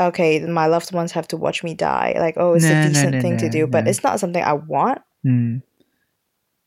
[0.00, 3.12] okay my loved ones have to watch me die like oh it's No, a decent
[3.14, 5.62] no, thing to no, do but it's not something i want Mm.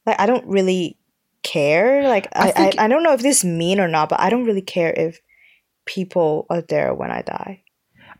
[0.05, 0.97] like i don't really
[1.43, 4.19] care like I I, I, I, don't know if this is mean or not but
[4.21, 5.19] i don't really care if
[5.85, 7.61] people are there when i die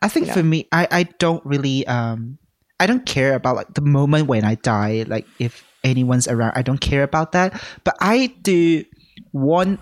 [0.02, 2.38] I think you for me, I, I don't really um
[2.80, 6.62] I don't care about like the moment when I die, like if anyone's around, I
[6.62, 7.60] don't care about that.
[7.84, 8.84] But I do
[9.32, 9.80] want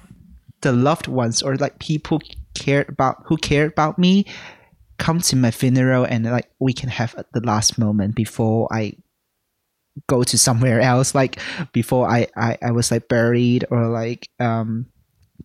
[0.61, 2.21] the loved ones or like people
[2.55, 4.25] care about who care about me
[4.99, 8.93] come to my funeral and like we can have the last moment before I
[10.07, 11.39] go to somewhere else like
[11.73, 14.85] before I, I I was like buried or like um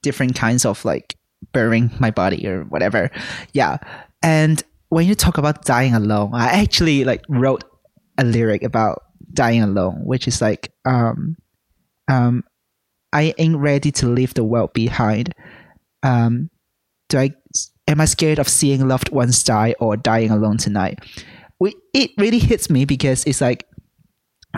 [0.03, 1.18] different kinds of like
[1.53, 3.11] burying my body or whatever.
[3.53, 3.79] Yeah.
[4.23, 7.65] And when you talk about dying alone i actually like wrote
[8.19, 11.37] a lyric about dying alone which is like um
[12.11, 12.43] um
[13.13, 15.35] i ain't ready to leave the world behind.
[16.03, 16.51] Um
[17.09, 17.31] do i
[17.87, 20.99] am i scared of seeing loved ones die or dying alone tonight?
[21.61, 23.67] We, it really hits me because it's like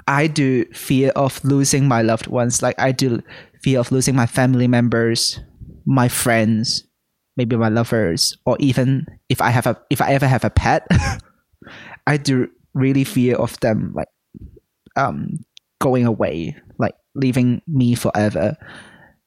[0.07, 2.63] I do fear of losing my loved ones.
[2.63, 3.23] Like I do
[3.63, 5.41] fear of losing my family members,
[5.91, 6.87] my friends,
[7.37, 10.87] maybe my lovers, or even if I have a if I ever have a pet,
[12.07, 14.09] I do really fear of them like
[14.95, 15.45] um
[15.81, 18.57] going away, like leaving me forever.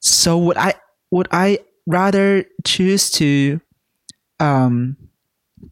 [0.00, 0.72] So would I
[1.10, 3.60] would I rather choose to
[4.40, 4.96] um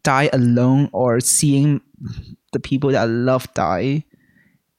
[0.02, 1.80] die alone or seeing
[2.52, 4.04] the people that I love die?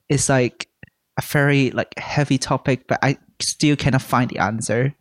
[0.10, 0.70] It's like
[1.18, 4.94] a very like heavy topic, but I still cannot find the answer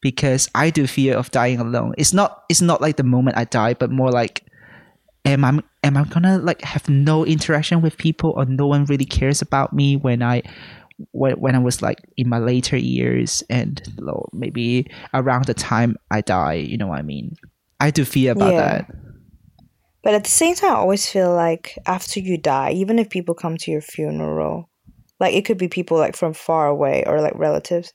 [0.00, 1.94] because I do fear of dying alone.
[1.98, 4.44] It's not it's not like the moment I die, but more like
[5.24, 9.04] am I am I gonna like have no interaction with people or no one really
[9.04, 10.42] cares about me when I
[11.12, 13.80] when, when I was like in my later years and
[14.32, 17.36] maybe around the time I die, you know what I mean?
[17.80, 18.60] I do fear about Yeah.
[18.60, 18.90] that.
[20.02, 23.34] but at the same time i always feel like after you die even if people
[23.34, 24.68] come to your funeral
[25.20, 27.92] like it could be people like from far away or like relatives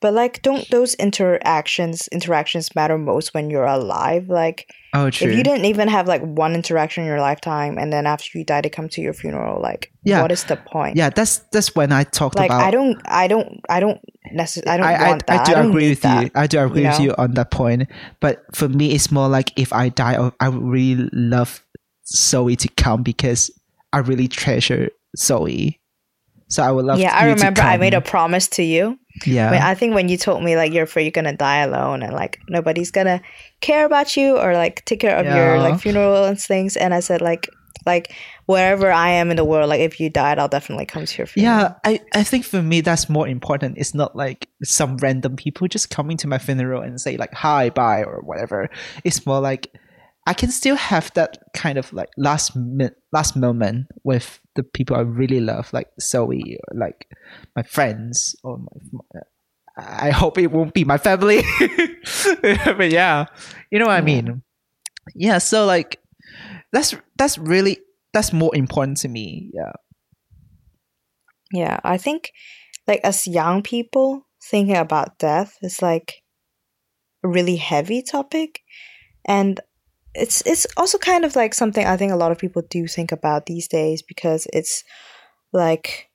[0.00, 5.28] but like don't those interactions interactions matter most when you're alive like Oh, true.
[5.30, 8.42] if you didn't even have like one interaction in your lifetime and then after you
[8.44, 10.22] die they come to your funeral like Yeah.
[10.22, 12.62] what is the point yeah, that's that's when I talked like about.
[12.62, 14.00] i don't i don't i don't
[14.32, 16.24] necessarily i don't I, want I, that I do don't agree with that.
[16.24, 16.30] you.
[16.34, 17.04] I do agree with know?
[17.04, 17.88] you on that point.
[18.20, 21.62] But for me, it's more like if I die, I- I would really love
[22.06, 23.50] Zoe to come because
[23.92, 25.80] I really treasure Zoe.
[26.48, 26.98] So I would love.
[26.98, 29.50] yeah i remember i made a promise to you yeah.
[29.50, 32.12] When- I think when you told me like you're afraid you're gonna die alone and
[32.12, 33.20] like nobody's gonna
[33.60, 37.00] care about you or like take care of your like funeral and things, and I
[37.00, 37.48] said like
[37.86, 38.12] like
[38.46, 41.26] wherever I am in the world, like if you died, I'll definitely come to your
[41.26, 41.58] funeral.
[41.58, 43.78] Yeah, I, I think for me that's more important.
[43.78, 47.70] It's not like some random people just coming to my funeral and say like hi,
[47.70, 48.70] bye or whatever.
[49.04, 49.74] It's more like
[50.28, 54.94] I can still have that kind of like last mi- last moment with the people
[54.94, 57.08] I really love, like Zoe, or like
[57.56, 58.66] my friends, or my.
[58.92, 59.20] my
[59.80, 61.42] I hope it won't be my family,
[62.42, 63.26] but yeah,
[63.70, 64.42] you know what I mean.
[65.14, 65.98] Yeah, so like
[66.72, 67.78] that's that's really
[68.12, 69.50] that's more important to me.
[69.54, 69.72] Yeah.
[71.52, 72.32] Yeah, I think
[72.86, 76.22] like as young people thinking about death is like
[77.24, 78.60] a really heavy topic
[79.24, 79.60] and
[80.18, 83.12] it's it's also kind of like something I think a lot of people do think
[83.12, 84.84] about these days because it's
[85.52, 86.10] like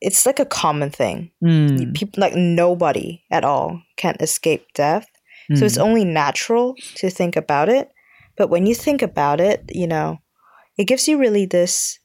[0.00, 1.30] it's like a common thing.
[1.42, 5.06] Mm, People like nobody at all can escape death.
[5.54, 5.82] So it's mm.
[5.82, 7.88] only natural to think about it.
[8.36, 10.18] But when you think about it, you know,
[10.76, 12.00] it gives you really this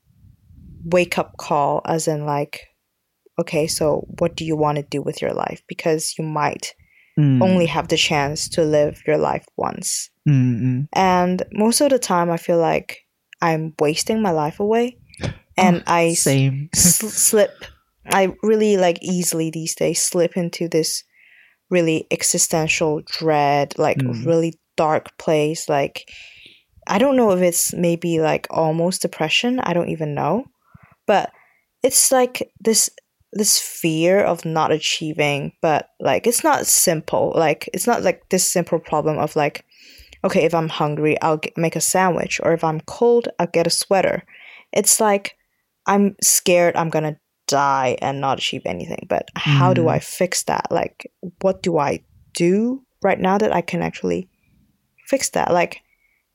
[0.86, 2.67] wake up call, as in, like,
[3.39, 5.63] okay, so what do you want to do with your life?
[5.67, 6.75] Because you might
[7.21, 7.41] Mm.
[7.43, 10.10] only have the chance to live your life once.
[10.27, 10.88] Mm, mm.
[10.93, 12.97] And most of the time, I feel like
[13.41, 14.97] I'm wasting my life away.
[15.57, 16.69] And Oh, I same.
[16.75, 17.51] sl- slip
[18.12, 21.03] i really like easily these days slip into this
[21.69, 24.25] really existential dread like Mm.
[24.25, 26.10] really dark place like
[26.88, 30.45] i don't know if it's maybe like almost depression i don't even know
[31.05, 31.29] but
[31.84, 32.89] it's like this
[33.33, 37.33] this fear of not achieving but like it's not simple.
[37.35, 39.65] Like it's not like this simple problem of like
[40.23, 43.67] okay if i'm hungry i'll get, make a sandwich or if i'm cold i'll get
[43.67, 44.23] a sweater.
[44.73, 45.35] It's like
[45.87, 47.17] i'm scared i'm gonna
[47.47, 49.91] die and not achieve anything but how do Mm.
[49.91, 50.67] i fix that?
[50.71, 54.29] Like what do i do right now that i can actually
[55.07, 55.51] fix that?
[55.51, 55.81] Like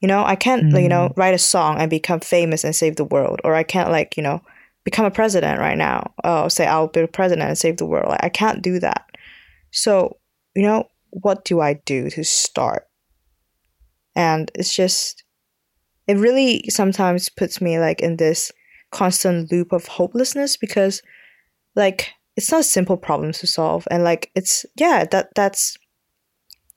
[0.00, 2.96] you know i can't like, you know write a song and become famous and save
[2.96, 4.42] the world or i can't like you know
[4.86, 6.14] become a president right now.
[6.22, 8.08] Oh say i'll be a president and save the world.
[8.08, 9.04] Like, i can't do that.
[9.72, 10.16] So
[10.54, 12.86] you know what do i do to start?
[14.14, 15.24] And it's just
[16.06, 18.52] it really sometimes puts me like in this
[18.92, 21.02] constant loop of hopelessness because
[21.74, 23.88] like it's not simple problems to solve.
[23.90, 25.76] And like it's yeah that that's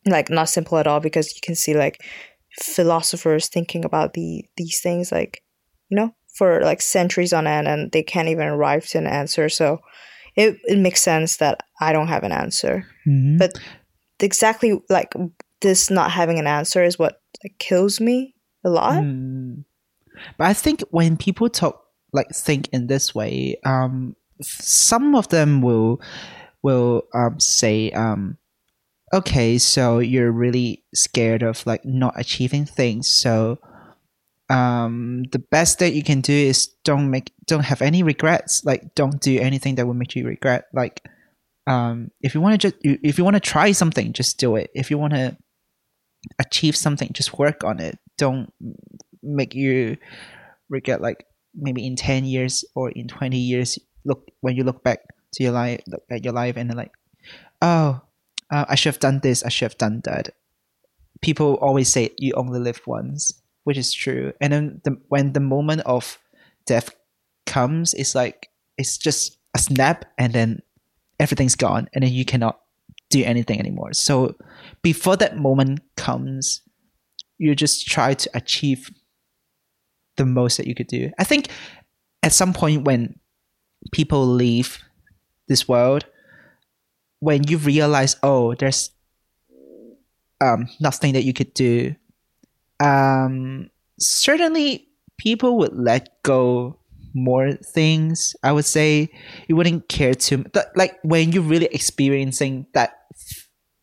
[0.08, 2.04] like not simple at all because you can see like
[2.60, 5.44] philosophers thinking about the these things like
[5.90, 9.50] you know for like centuries on end and they can't even arrive to an answer
[9.50, 9.80] so
[10.36, 13.38] it, it makes sense that i don't have an answer Mhm.
[13.38, 13.60] But-
[14.22, 15.14] exactly like
[15.62, 19.64] this not having an answer is what like kills me a lot Mm.
[20.38, 21.76] But I think when people talk
[22.12, 26.02] like think in this way, um, some of them will
[26.62, 28.38] will um, say, um,
[29.14, 33.60] okay, so you're really scared of like not achieving things, so
[34.50, 38.66] um, the best that you can do is don't make don't have any regrets.
[38.66, 40.66] Like don't do anything that will make you regret.
[40.74, 41.08] Like
[41.68, 44.72] um, if you want to just if you want to try something, just do it.
[44.74, 45.38] If you want to
[46.40, 48.00] achieve something, just work on it.
[48.18, 48.52] Don't
[49.22, 49.98] make you
[50.70, 55.00] regret like maybe in 10 years or in 20 years look when you look back
[55.34, 56.92] to your life look at your life and like
[57.62, 58.00] oh
[58.52, 60.30] uh, i should have done this i should have done that
[61.22, 65.40] people always say you only live once which is true and then the, when the
[65.40, 66.18] moment of
[66.66, 66.90] death
[67.46, 70.62] comes it's like it's just a snap and then
[71.20, 72.62] everything's gone and then you cannot
[73.10, 74.36] do anything anymore so
[74.82, 76.62] before that moment comes
[77.40, 78.92] you just try to achieve
[80.20, 81.10] the most that you could do.
[81.18, 81.48] I think
[82.22, 83.18] at some point when
[83.92, 84.78] people leave
[85.48, 86.06] this world,
[87.20, 88.92] when you realize, oh, there's
[90.42, 91.96] um, nothing that you could do,
[92.80, 94.88] um, certainly
[95.18, 96.80] people would let go
[97.14, 98.36] more things.
[98.44, 99.10] I would say
[99.48, 100.46] you wouldn't care too.
[100.76, 102.94] Like when you're really experiencing that,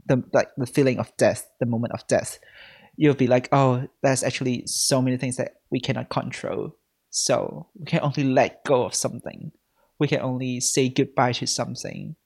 [0.06, 2.38] the like the feeling of death, the moment of death
[2.96, 6.74] you'll be like, oh, there's actually so many things that we cannot control.
[7.10, 9.52] So we can only let go of something.
[9.98, 12.16] We can only say goodbye to something.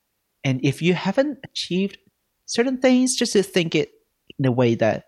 [0.43, 1.99] And if you haven't achieved
[2.47, 3.91] certain things, just to think it
[4.39, 5.05] in a way that,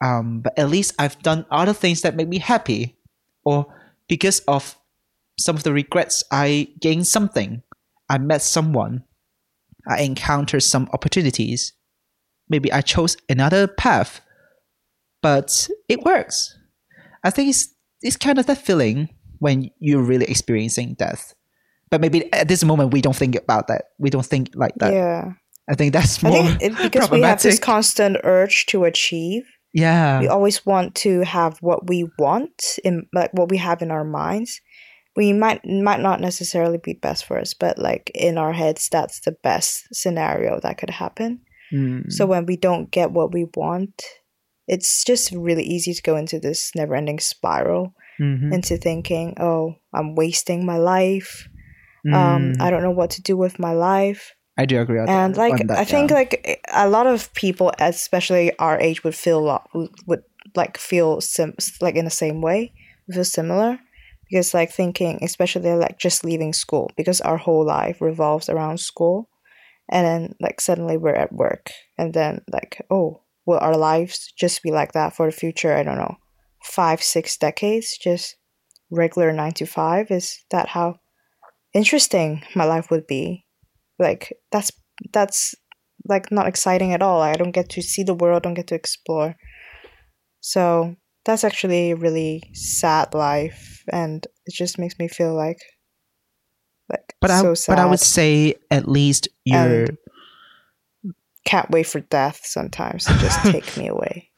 [0.00, 2.96] um, but at least I've done other things that make me happy.
[3.44, 3.66] Or
[4.08, 4.76] because of
[5.38, 7.62] some of the regrets, I gained something.
[8.08, 9.04] I met someone.
[9.86, 11.72] I encountered some opportunities.
[12.48, 14.20] Maybe I chose another path
[15.22, 16.56] but it works.
[17.24, 19.08] I think it's it's kind of that feeling
[19.38, 21.34] when you're really experiencing death.
[21.90, 23.86] But maybe at this moment we don't think about that.
[23.98, 24.92] We don't think like that.
[24.92, 25.32] yeah
[25.70, 29.44] I think that's i more think it, because we have this constant urge to achieve
[29.72, 30.20] yeah.
[30.20, 34.04] we always want to have what we want in like what we have in our
[34.04, 34.60] minds
[35.16, 39.20] we might might not necessarily be best for us but like in our heads that's
[39.20, 42.10] the best scenario that could happen Mm.
[42.10, 44.02] so when we don't get what we want
[44.66, 48.54] it's just really easy to go into this never ending spiral Mhm.
[48.54, 51.46] into thinking oh i'm wasting my life
[52.14, 52.62] um Mm.
[52.62, 55.38] i don't know what to do with my life I do agree on and that.
[55.38, 56.16] like that, i think yeah.
[56.16, 60.22] like a lot of people especially our age would feel lo- would, would
[60.56, 62.72] like feel sim- like in the same way
[63.12, 63.78] feel similar.
[64.30, 69.30] Because like thinking especially like just leaving school because our whole life revolves around school.
[69.90, 71.70] And then like suddenly we're at work.
[71.96, 75.74] And then like oh will our lives just be like that for the future?
[75.74, 76.16] I don't know.
[76.62, 77.96] Five six decades?
[77.96, 78.36] Just
[78.90, 80.10] regular nine to five?
[80.10, 80.96] Is that how
[81.72, 83.46] interesting my life would be
[83.98, 84.70] like that's
[85.12, 85.54] that's
[86.08, 88.74] like not exciting at all i don't get to see the world don't get to
[88.74, 89.36] explore
[90.40, 90.94] so
[91.24, 95.58] that's actually a really sad life and it just makes me feel like
[96.90, 97.76] Like, but so I sad.
[97.76, 99.98] but I would say at least you're And-
[101.44, 104.30] can't wait for death sometimes to just take me away.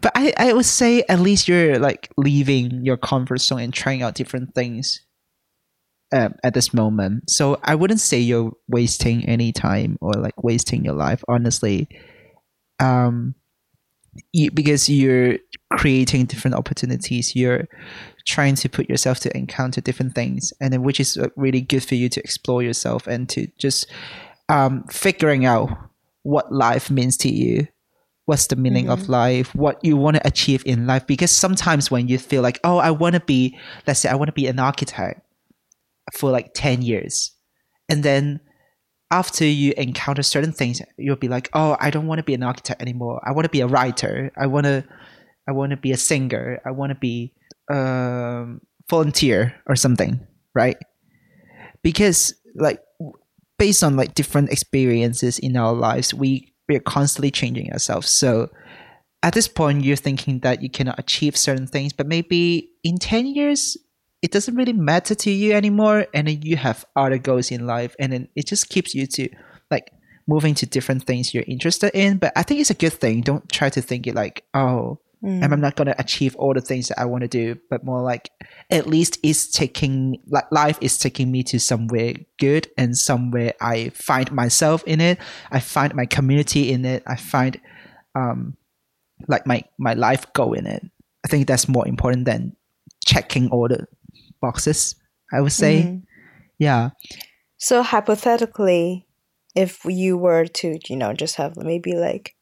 [0.00, 4.02] but I, I would say at least you're like leaving your comfort zone and trying
[4.02, 5.00] out different things
[6.12, 7.30] um, at this moment.
[7.30, 11.88] So I wouldn't say you're wasting any time or like wasting your life, honestly.
[12.78, 13.34] Um,
[14.32, 15.38] you, because you're
[15.72, 17.68] creating different opportunities, you're
[18.26, 21.84] trying to put yourself to encounter different things, and then which is uh, really good
[21.84, 23.86] for you to explore yourself and to just
[24.48, 25.70] um, figuring out
[26.22, 27.68] what life means to you.
[28.24, 29.54] What's the meaning of life?
[29.54, 31.06] What you want to achieve in life?
[31.06, 34.26] Because sometimes when you feel like oh i want to be let's say i want
[34.26, 35.25] to be an architect
[36.12, 37.32] for like 10 years.
[37.88, 38.40] And then
[39.10, 42.42] after you encounter certain things you'll be like oh i don't want to be an
[42.42, 43.20] architect anymore.
[43.24, 44.32] I want to be a writer.
[44.36, 44.84] I want to
[45.48, 46.60] i want to be a singer.
[46.66, 47.32] I want to be
[47.70, 50.20] um volunteer or something
[50.54, 50.76] right?
[51.82, 52.80] Because like
[53.58, 58.10] based on like different experiences in our lives we we're constantly changing ourselves.
[58.10, 58.48] So
[59.22, 63.26] at this point you're thinking that you cannot achieve certain things but maybe in 10
[63.26, 63.76] years
[64.26, 67.94] it doesn't really matter to you anymore and then you have other goals in life
[68.00, 69.28] and then it just keeps you to
[69.70, 69.92] like
[70.26, 73.48] moving to different things you're interested in but i think it's a good thing don't
[73.52, 75.42] try to think it like oh Mm.
[75.42, 78.28] I'm not gonna achieve all the things that I want to do, but more like
[78.70, 83.88] at least it's taking like life is taking me to somewhere good and somewhere I
[83.94, 85.18] find myself in it.
[85.50, 87.02] I find my community in it.
[87.06, 87.58] I find
[88.14, 88.58] um
[89.26, 90.84] like my my life goal in it.
[91.24, 92.54] I think that's more important than
[93.06, 93.86] checking all the
[94.40, 94.96] boxes.
[95.32, 96.02] I would say, Mhm.
[96.58, 96.90] yeah.
[97.58, 99.06] So hypothetically,
[99.54, 102.34] if you were to, you know, just have maybe like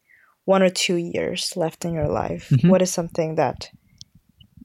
[0.45, 2.69] one or two years left in your life, Mhm.
[2.69, 3.69] what is something that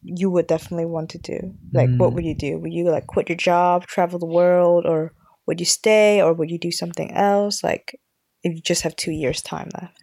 [0.02, 1.54] you would definitely want to do?
[1.72, 2.14] Like, what Mm.
[2.14, 2.58] would you do?
[2.58, 5.12] Would you like quit your job, travel the world, or
[5.46, 7.62] would you stay, or would you do something else?
[7.62, 7.98] Like,
[8.42, 9.96] if you just have two years time left.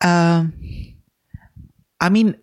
[0.00, 0.52] Um,
[2.00, 2.36] I mean,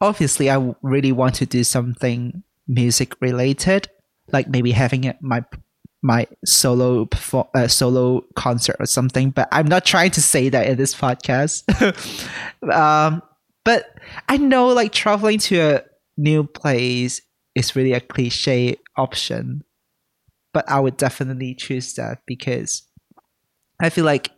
[0.00, 3.88] obviously, I really want to do something music related,
[4.32, 5.44] like maybe having it, my
[6.02, 7.08] my solo
[7.54, 9.30] uh, solo concert or something.
[9.30, 11.64] But I'm not trying to say that in this podcast.
[12.72, 13.22] um,
[13.64, 13.98] but
[14.28, 15.82] I know, like traveling to a
[16.16, 17.20] new place
[17.54, 19.64] is really a cliche option,
[20.52, 22.82] but I would definitely choose that because
[23.80, 24.30] I feel like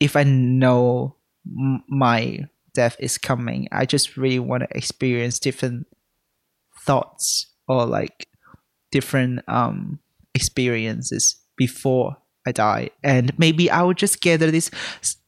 [0.00, 1.16] if I know
[1.88, 5.86] my death is coming, I just really want to experience different
[6.86, 8.28] thoughts or like
[8.92, 9.98] different um
[10.34, 12.16] experiences before
[12.46, 12.90] I die.
[13.02, 14.70] And maybe I would just gather this.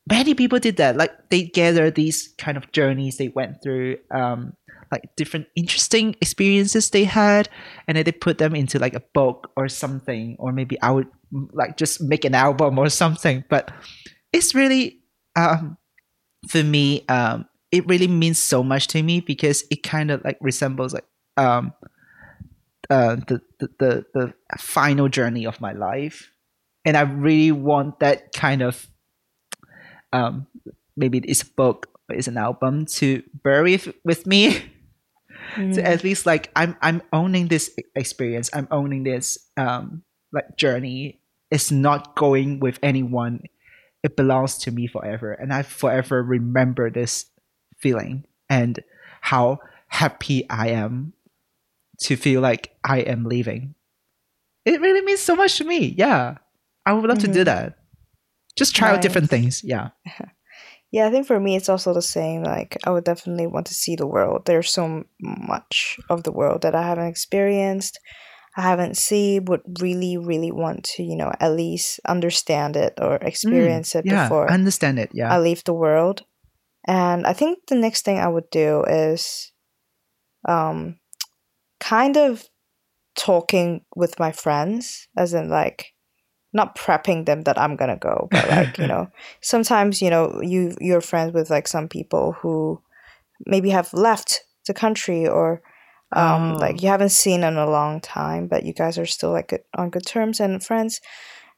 [0.09, 0.96] many people did that.
[0.96, 4.54] Like they gather these kind of journeys they went through, um,
[4.92, 7.48] like different interesting experiences they had,
[7.86, 11.09] and then they put them into like a book or something, or maybe I would
[11.52, 13.44] like just make an album or something.
[13.50, 13.70] But
[14.32, 15.00] it's really
[15.36, 15.76] um
[16.48, 20.38] for me, um, it really means so much to me because it kind of like
[20.40, 21.04] resembles like
[21.39, 21.72] um
[22.91, 26.32] uh, the, the the the final journey of my life,
[26.84, 28.89] and I really want that kind of
[30.12, 30.47] um
[30.97, 34.72] maybe it's a book or it's an album to bury with, with me.
[35.72, 38.51] so at least like I'm I'm owning this experience.
[38.53, 41.20] I'm owning this um like journey.
[41.51, 43.43] It's not going with anyone.
[44.03, 47.26] It belongs to me forever, and I forever remember this
[47.76, 48.80] feeling and
[49.20, 51.12] how happy I am
[52.03, 53.74] to feel like I am leaving.
[54.64, 55.94] It really means so much to me.
[55.96, 56.38] Yeah.
[56.86, 57.44] I would love to do Mhm.
[57.46, 57.78] that.
[58.57, 59.62] Just try out different things.
[59.64, 59.90] Yeah.
[60.90, 62.42] Yeah, I think for me it's also the same.
[62.42, 64.46] Like I would definitely want to see the world.
[64.46, 68.01] There's so much of the world that I haven't experienced.
[68.57, 69.44] I haven't seen.
[69.44, 74.12] Would really, really want to, you know, at least understand it or experience it Mm,
[74.12, 74.22] Yeah.
[74.24, 75.11] before understand it.
[75.12, 75.28] Yeah.
[75.30, 76.24] I leave the world.
[76.86, 79.53] And I think the next thing I would do is,
[80.49, 80.97] um,
[81.80, 82.48] kind of
[83.16, 85.94] talking with my friends, as in like
[86.52, 89.08] not prepping them that I'm gonna go, but like you know,
[89.40, 92.80] sometimes you know you you're friends with like some people who
[93.46, 95.62] maybe have left the country or
[96.14, 96.58] um Oh.
[96.58, 99.62] like you haven't seen in a long time, but you guys are still like good,
[99.76, 101.00] on good terms and friends,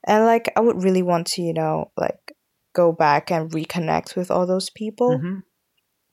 [0.07, 2.33] and like I would really want to you know like
[2.75, 5.43] go back and reconnect with all those people Mhm.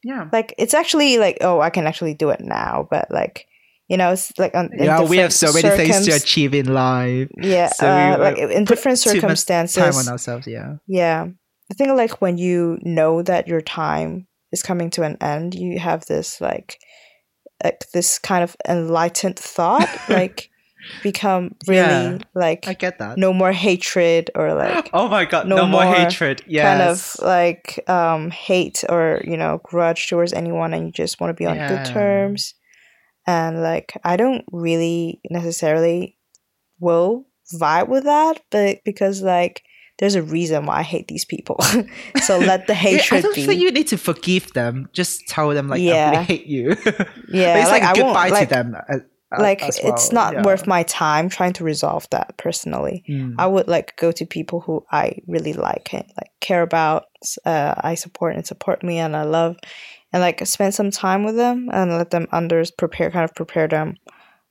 [0.03, 0.29] Yeah.
[0.31, 3.45] like it's actually like oh i can actually do it now but like
[3.87, 7.29] you know it's like on, Yeah, we have so many things to achieve in life.
[7.41, 10.45] yeah so uh, like like, in different circumstances Time on ourselves.
[10.47, 10.75] Yeah.
[10.87, 11.25] yeah
[11.71, 15.79] i think like when you know that your time is coming to an end you
[15.79, 16.77] have this like
[17.63, 20.49] like this kind of enlightened thought like
[21.03, 23.17] become really Yeah, like I get that.
[23.17, 26.41] no more hatred or like Oh my god, no no, more, more hatred.
[26.47, 26.63] Yes.
[26.65, 31.29] kind of like um hate or you know grudge towards anyone and you just want
[31.31, 31.67] to be on Yeah.
[31.69, 32.53] good terms
[33.27, 36.17] and like i don't really necessarily
[36.79, 39.63] will vibe with that but because like
[39.99, 41.57] there's a reason why i hate these people
[42.21, 44.89] so let the Yeah, I don't be think you need to forgive them.
[44.93, 46.11] Just tell them like I Yeah.
[46.11, 46.69] really hate you.
[47.29, 48.75] yeah But it's like, I won't, goodbye like, to them.
[48.75, 48.97] uh,
[49.31, 50.43] uh, like as it's not Yeah.
[50.43, 53.35] worth my time trying to resolve that personally Mm.
[53.39, 57.05] I would like go to people who I really like and like care about,
[57.45, 59.57] uh, I support and support me and I love,
[60.13, 63.67] and like spend some time with them and let them under prepare kind of prepare
[63.67, 63.95] them,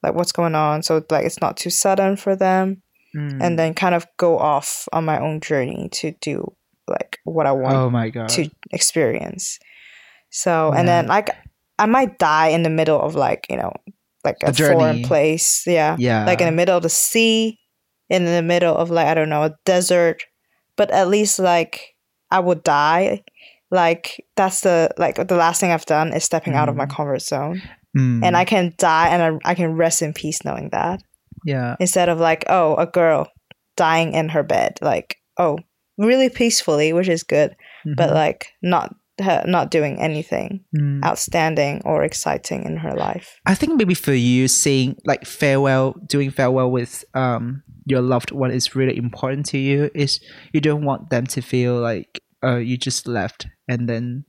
[0.03, 2.83] like what's going on, so like it's not too sudden for them,
[3.15, 3.39] Mm.
[3.41, 6.53] and then kind of go off on my own journey to do
[6.87, 8.29] like what I want oh my god.
[8.31, 9.59] to experience.
[10.31, 11.31] So and then like
[11.79, 13.73] I might die in the middle of like you know
[14.25, 16.27] like a A foreign place, yeah yeah.
[16.27, 17.59] like in the middle of the sea,
[18.11, 20.25] in the middle of like I don't know a desert,
[20.77, 21.95] but at least like
[22.31, 23.23] I would die.
[23.71, 26.91] Like that's the like the last thing I've done is stepping out of my Mm.
[26.97, 27.63] comfort zone,
[27.97, 28.25] Mm.
[28.25, 31.01] and I can die and I, I can rest in peace knowing that
[31.45, 31.77] yeah.
[31.81, 33.29] instead of like oh a girl
[33.77, 35.59] dying in her bed like oh
[35.99, 37.57] really peacefully which is good
[37.97, 38.15] but Mhm.
[38.15, 41.03] like not her not doing anything Mm.
[41.05, 43.41] outstanding or exciting in her life.
[43.47, 48.51] I think maybe for you, saying like farewell, doing farewell with um your loved one
[48.51, 49.91] is really important to you.
[49.95, 50.21] Is
[50.53, 54.25] you don't want them to feel like uh you just left and then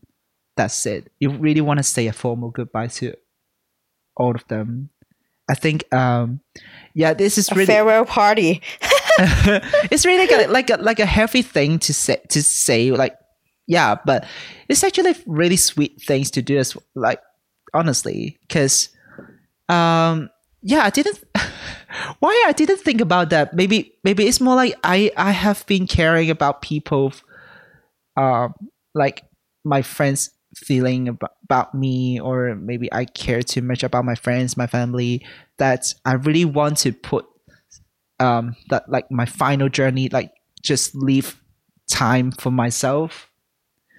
[0.56, 1.12] that's it.
[1.20, 3.14] You really want to say a formal goodbye to
[4.16, 4.90] all of them.
[5.50, 6.42] I think um
[6.94, 8.62] yeah, this is A really farewell party.
[9.90, 13.18] it's really like a, like a like a healthy thing to say to say like
[13.66, 14.28] yeah but
[14.70, 17.20] it's actually really sweet things to do as like
[17.74, 18.90] honestly because
[19.70, 20.30] um
[20.62, 21.24] yeah i didn't
[22.20, 25.88] why i didn't think about that maybe maybe it's more like i i have been
[25.88, 27.12] caring about people
[28.18, 28.54] um
[28.94, 29.24] like
[29.64, 34.58] my friends feeling about, about me or maybe i care too much about my friends
[34.58, 35.26] my family
[35.58, 37.26] that i really want to put
[38.20, 40.32] um that like my final journey like
[40.64, 41.40] just leave
[41.90, 43.30] time for myself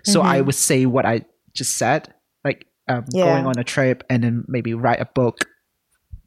[0.04, 0.46] so i Mhm.
[0.46, 1.20] would say what i
[1.54, 2.12] just said
[2.44, 3.24] like um, Yeah.
[3.24, 5.46] going on a trip and then maybe write a book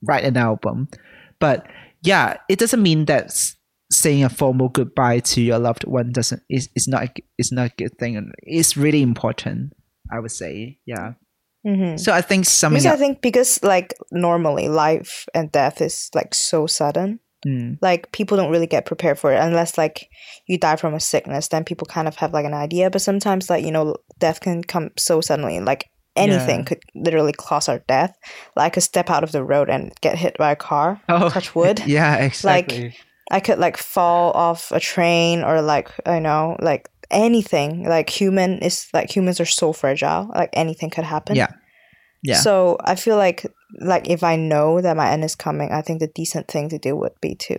[0.04, 0.88] write an album
[1.40, 1.68] but
[2.04, 3.32] yeah it doesn't mean that
[3.92, 7.74] saying a formal goodbye to your loved one doesn't is, is not is not a
[7.78, 9.74] good thing it's really important
[10.12, 11.14] i would say yeah
[11.66, 16.10] hmm so i think summing Because I think because like normally life and death is
[16.16, 17.20] like so sudden.
[17.46, 20.10] Mm, Like people don't really get prepared for it unless like
[20.48, 21.48] you die from a sickness.
[21.48, 22.92] Then people kind of have like an idea.
[22.92, 25.60] But sometimes like you know death can come so suddenly.
[25.60, 26.66] Like anything Yeah.
[26.66, 28.14] could literally cause our death.
[28.56, 31.02] Like a step out of the road and get hit by a car.
[31.10, 31.82] oh Touch wood.
[31.88, 32.94] yeah exactly
[33.32, 37.88] I could like fall off a train or like I know like anything.
[37.88, 40.30] Like human is like humans are so fragile.
[40.36, 41.36] Like anything could happen.
[41.36, 41.52] Yeah.
[42.24, 43.46] yeah So I feel like
[43.80, 46.78] like if I know that my end is coming, I think the decent thing to
[46.78, 47.58] do would be to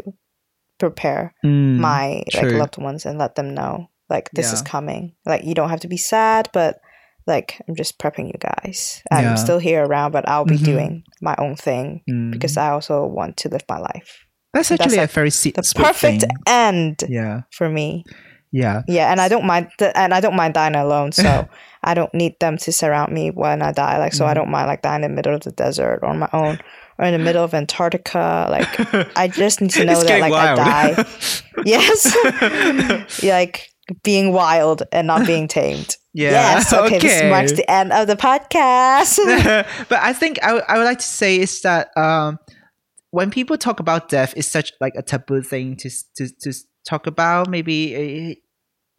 [0.79, 5.15] prepare Mm, my like loved ones and let them know like this is coming.
[5.25, 6.81] Like you don't have to be sad, but
[7.27, 9.03] like I'm just prepping you guys.
[9.11, 9.35] I'm Yeah.
[9.37, 10.65] still here around, but I'll be Mhm.
[10.65, 12.31] doing my own thing mm.
[12.31, 14.22] because I also want to live my life.
[14.53, 16.31] That's that's actually like a very se- The perfect thing.
[16.47, 18.05] end yeah for me.
[18.53, 21.49] yeah Yeah, and I don't mind th- and I don't mind dying alone, so
[21.85, 23.99] I don't need them to surround me when I die.
[23.99, 24.35] Like so I Mhm.
[24.35, 26.59] don't mind like dying in the middle of the desert or on my own
[26.99, 28.47] or in the middle of Antarctica.
[28.51, 28.71] Like
[29.17, 31.05] I just need to know that like I die.
[31.65, 32.15] Yes.
[33.23, 33.69] like
[34.03, 35.97] being wild and not being tamed.
[36.15, 36.73] yeah Yes.
[36.73, 39.17] Okay, this marks the end of the podcast.
[39.89, 42.39] but I think I, I would like to say is that um,
[43.13, 46.53] when people talk about death, it's such like a taboo thing to to to
[46.89, 47.49] talk about.
[47.49, 48.35] Maybe uh,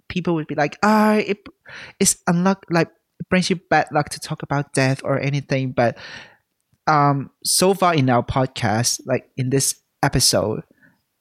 [0.07, 1.39] people would be like, ah, it,
[1.99, 2.89] it's unluck like
[3.19, 5.71] it brings you bad luck to talk about death or anything.
[5.71, 5.97] But
[6.85, 10.63] um, so far in our podcast, like in this episode.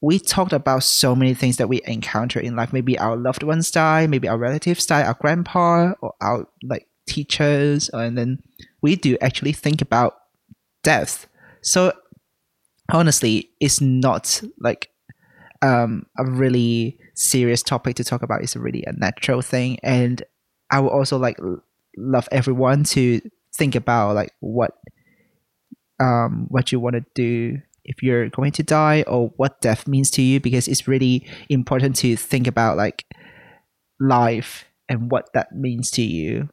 [0.04, 2.72] We talked about so many things that we encounter in life.
[2.72, 7.88] Maybe our loved ones die, maybe our relatives die, our grandpa or our like teachers,
[7.90, 8.42] and then
[8.82, 10.16] we do actually think about
[10.82, 11.28] death.
[11.60, 11.92] So
[12.92, 14.90] honestly, it's not like
[15.62, 18.42] um, a really serious topic to talk about.
[18.42, 20.22] It's really a natural thing, and
[20.70, 21.38] I would also like
[21.96, 23.20] love everyone to
[23.56, 24.78] think about like what
[26.00, 30.10] um what you want to do if you're going to die or what death means
[30.10, 33.04] to you because it's really important to think about like
[34.00, 36.48] life and what that means to you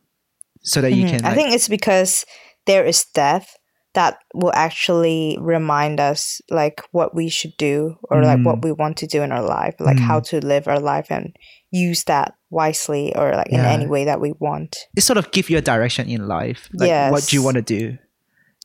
[0.61, 1.09] so that you Mhm.
[1.09, 2.25] can I think it's because
[2.65, 3.55] there is death,
[3.93, 8.63] that will actually remind us like what we should do or like what Mm.
[8.65, 11.35] we want to do in our life, like how to live our life and
[11.71, 14.77] use that wisely or like in any way that we want.
[14.95, 16.69] It sort of give you a direction in life.
[16.73, 17.97] Like what do you want to do?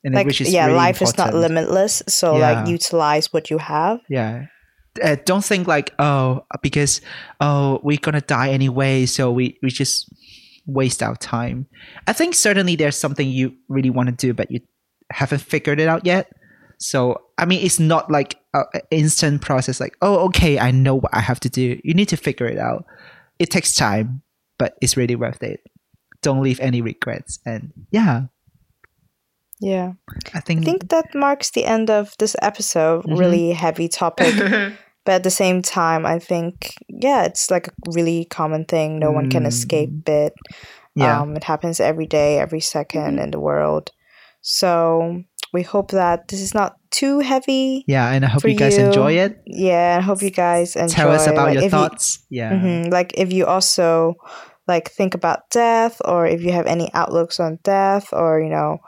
[0.05, 2.61] And Like which is yeah, really life is not limitless, so Yeah.
[2.61, 4.01] like utilize what you have.
[4.11, 4.47] Yeah.
[5.03, 7.01] Uh, don't think like oh because
[7.41, 10.07] oh we're gonna die anyway so we we just
[10.67, 11.67] waste our time.
[12.07, 14.61] I think certainly there's something you really want to do but you
[15.11, 16.29] haven't figured it out yet.
[16.79, 20.95] So I mean it's not like a a instant process like oh okay I know
[20.97, 21.81] what I have to do.
[21.85, 22.85] You need to figure it out.
[23.39, 24.23] It takes time
[24.59, 25.61] but it's really worth it.
[26.23, 28.27] Don't leave any regrets and yeah
[29.61, 29.93] Yeah.
[30.35, 33.05] I think, I think that marks the end of this episode.
[33.05, 33.19] Mhm.
[33.19, 34.35] Really heavy topic.
[35.05, 38.99] but at the same time, I think, yeah, it's like a really common thing.
[38.99, 39.49] No one can Mm.
[39.49, 40.33] escape it.
[40.97, 43.91] yeah Um, it happens every day, every 2nd in the world.
[44.47, 45.23] So
[45.53, 47.83] we hope that this is not too heavy.
[47.89, 49.41] yeah and I hope you guys you, enjoy it.
[49.47, 50.95] Yeah, I hope you guys enjoy.
[50.95, 52.25] Tell us about like, your if you- thoughts.
[52.31, 52.53] yeah.
[52.53, 52.93] Mhm.
[52.93, 54.15] Like if you also
[54.69, 58.79] like think about death or if you have any outlooks on death or you know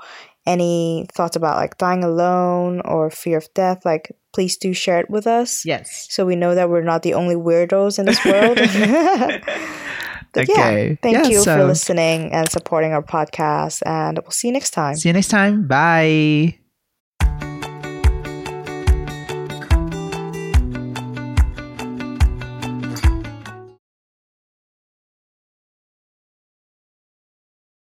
[0.47, 5.11] any thoughts about like dying alone or fear of death like please do share it
[5.11, 6.07] with us Yes.
[6.11, 8.57] so we know that we're not the only weirdos in this world
[10.37, 10.99] but yeah Okay.
[11.03, 14.71] thank Yeah, you so- for listening and supporting our podcast and we'll see you next
[14.77, 15.67] time See you next time.
[15.67, 16.66] Bye.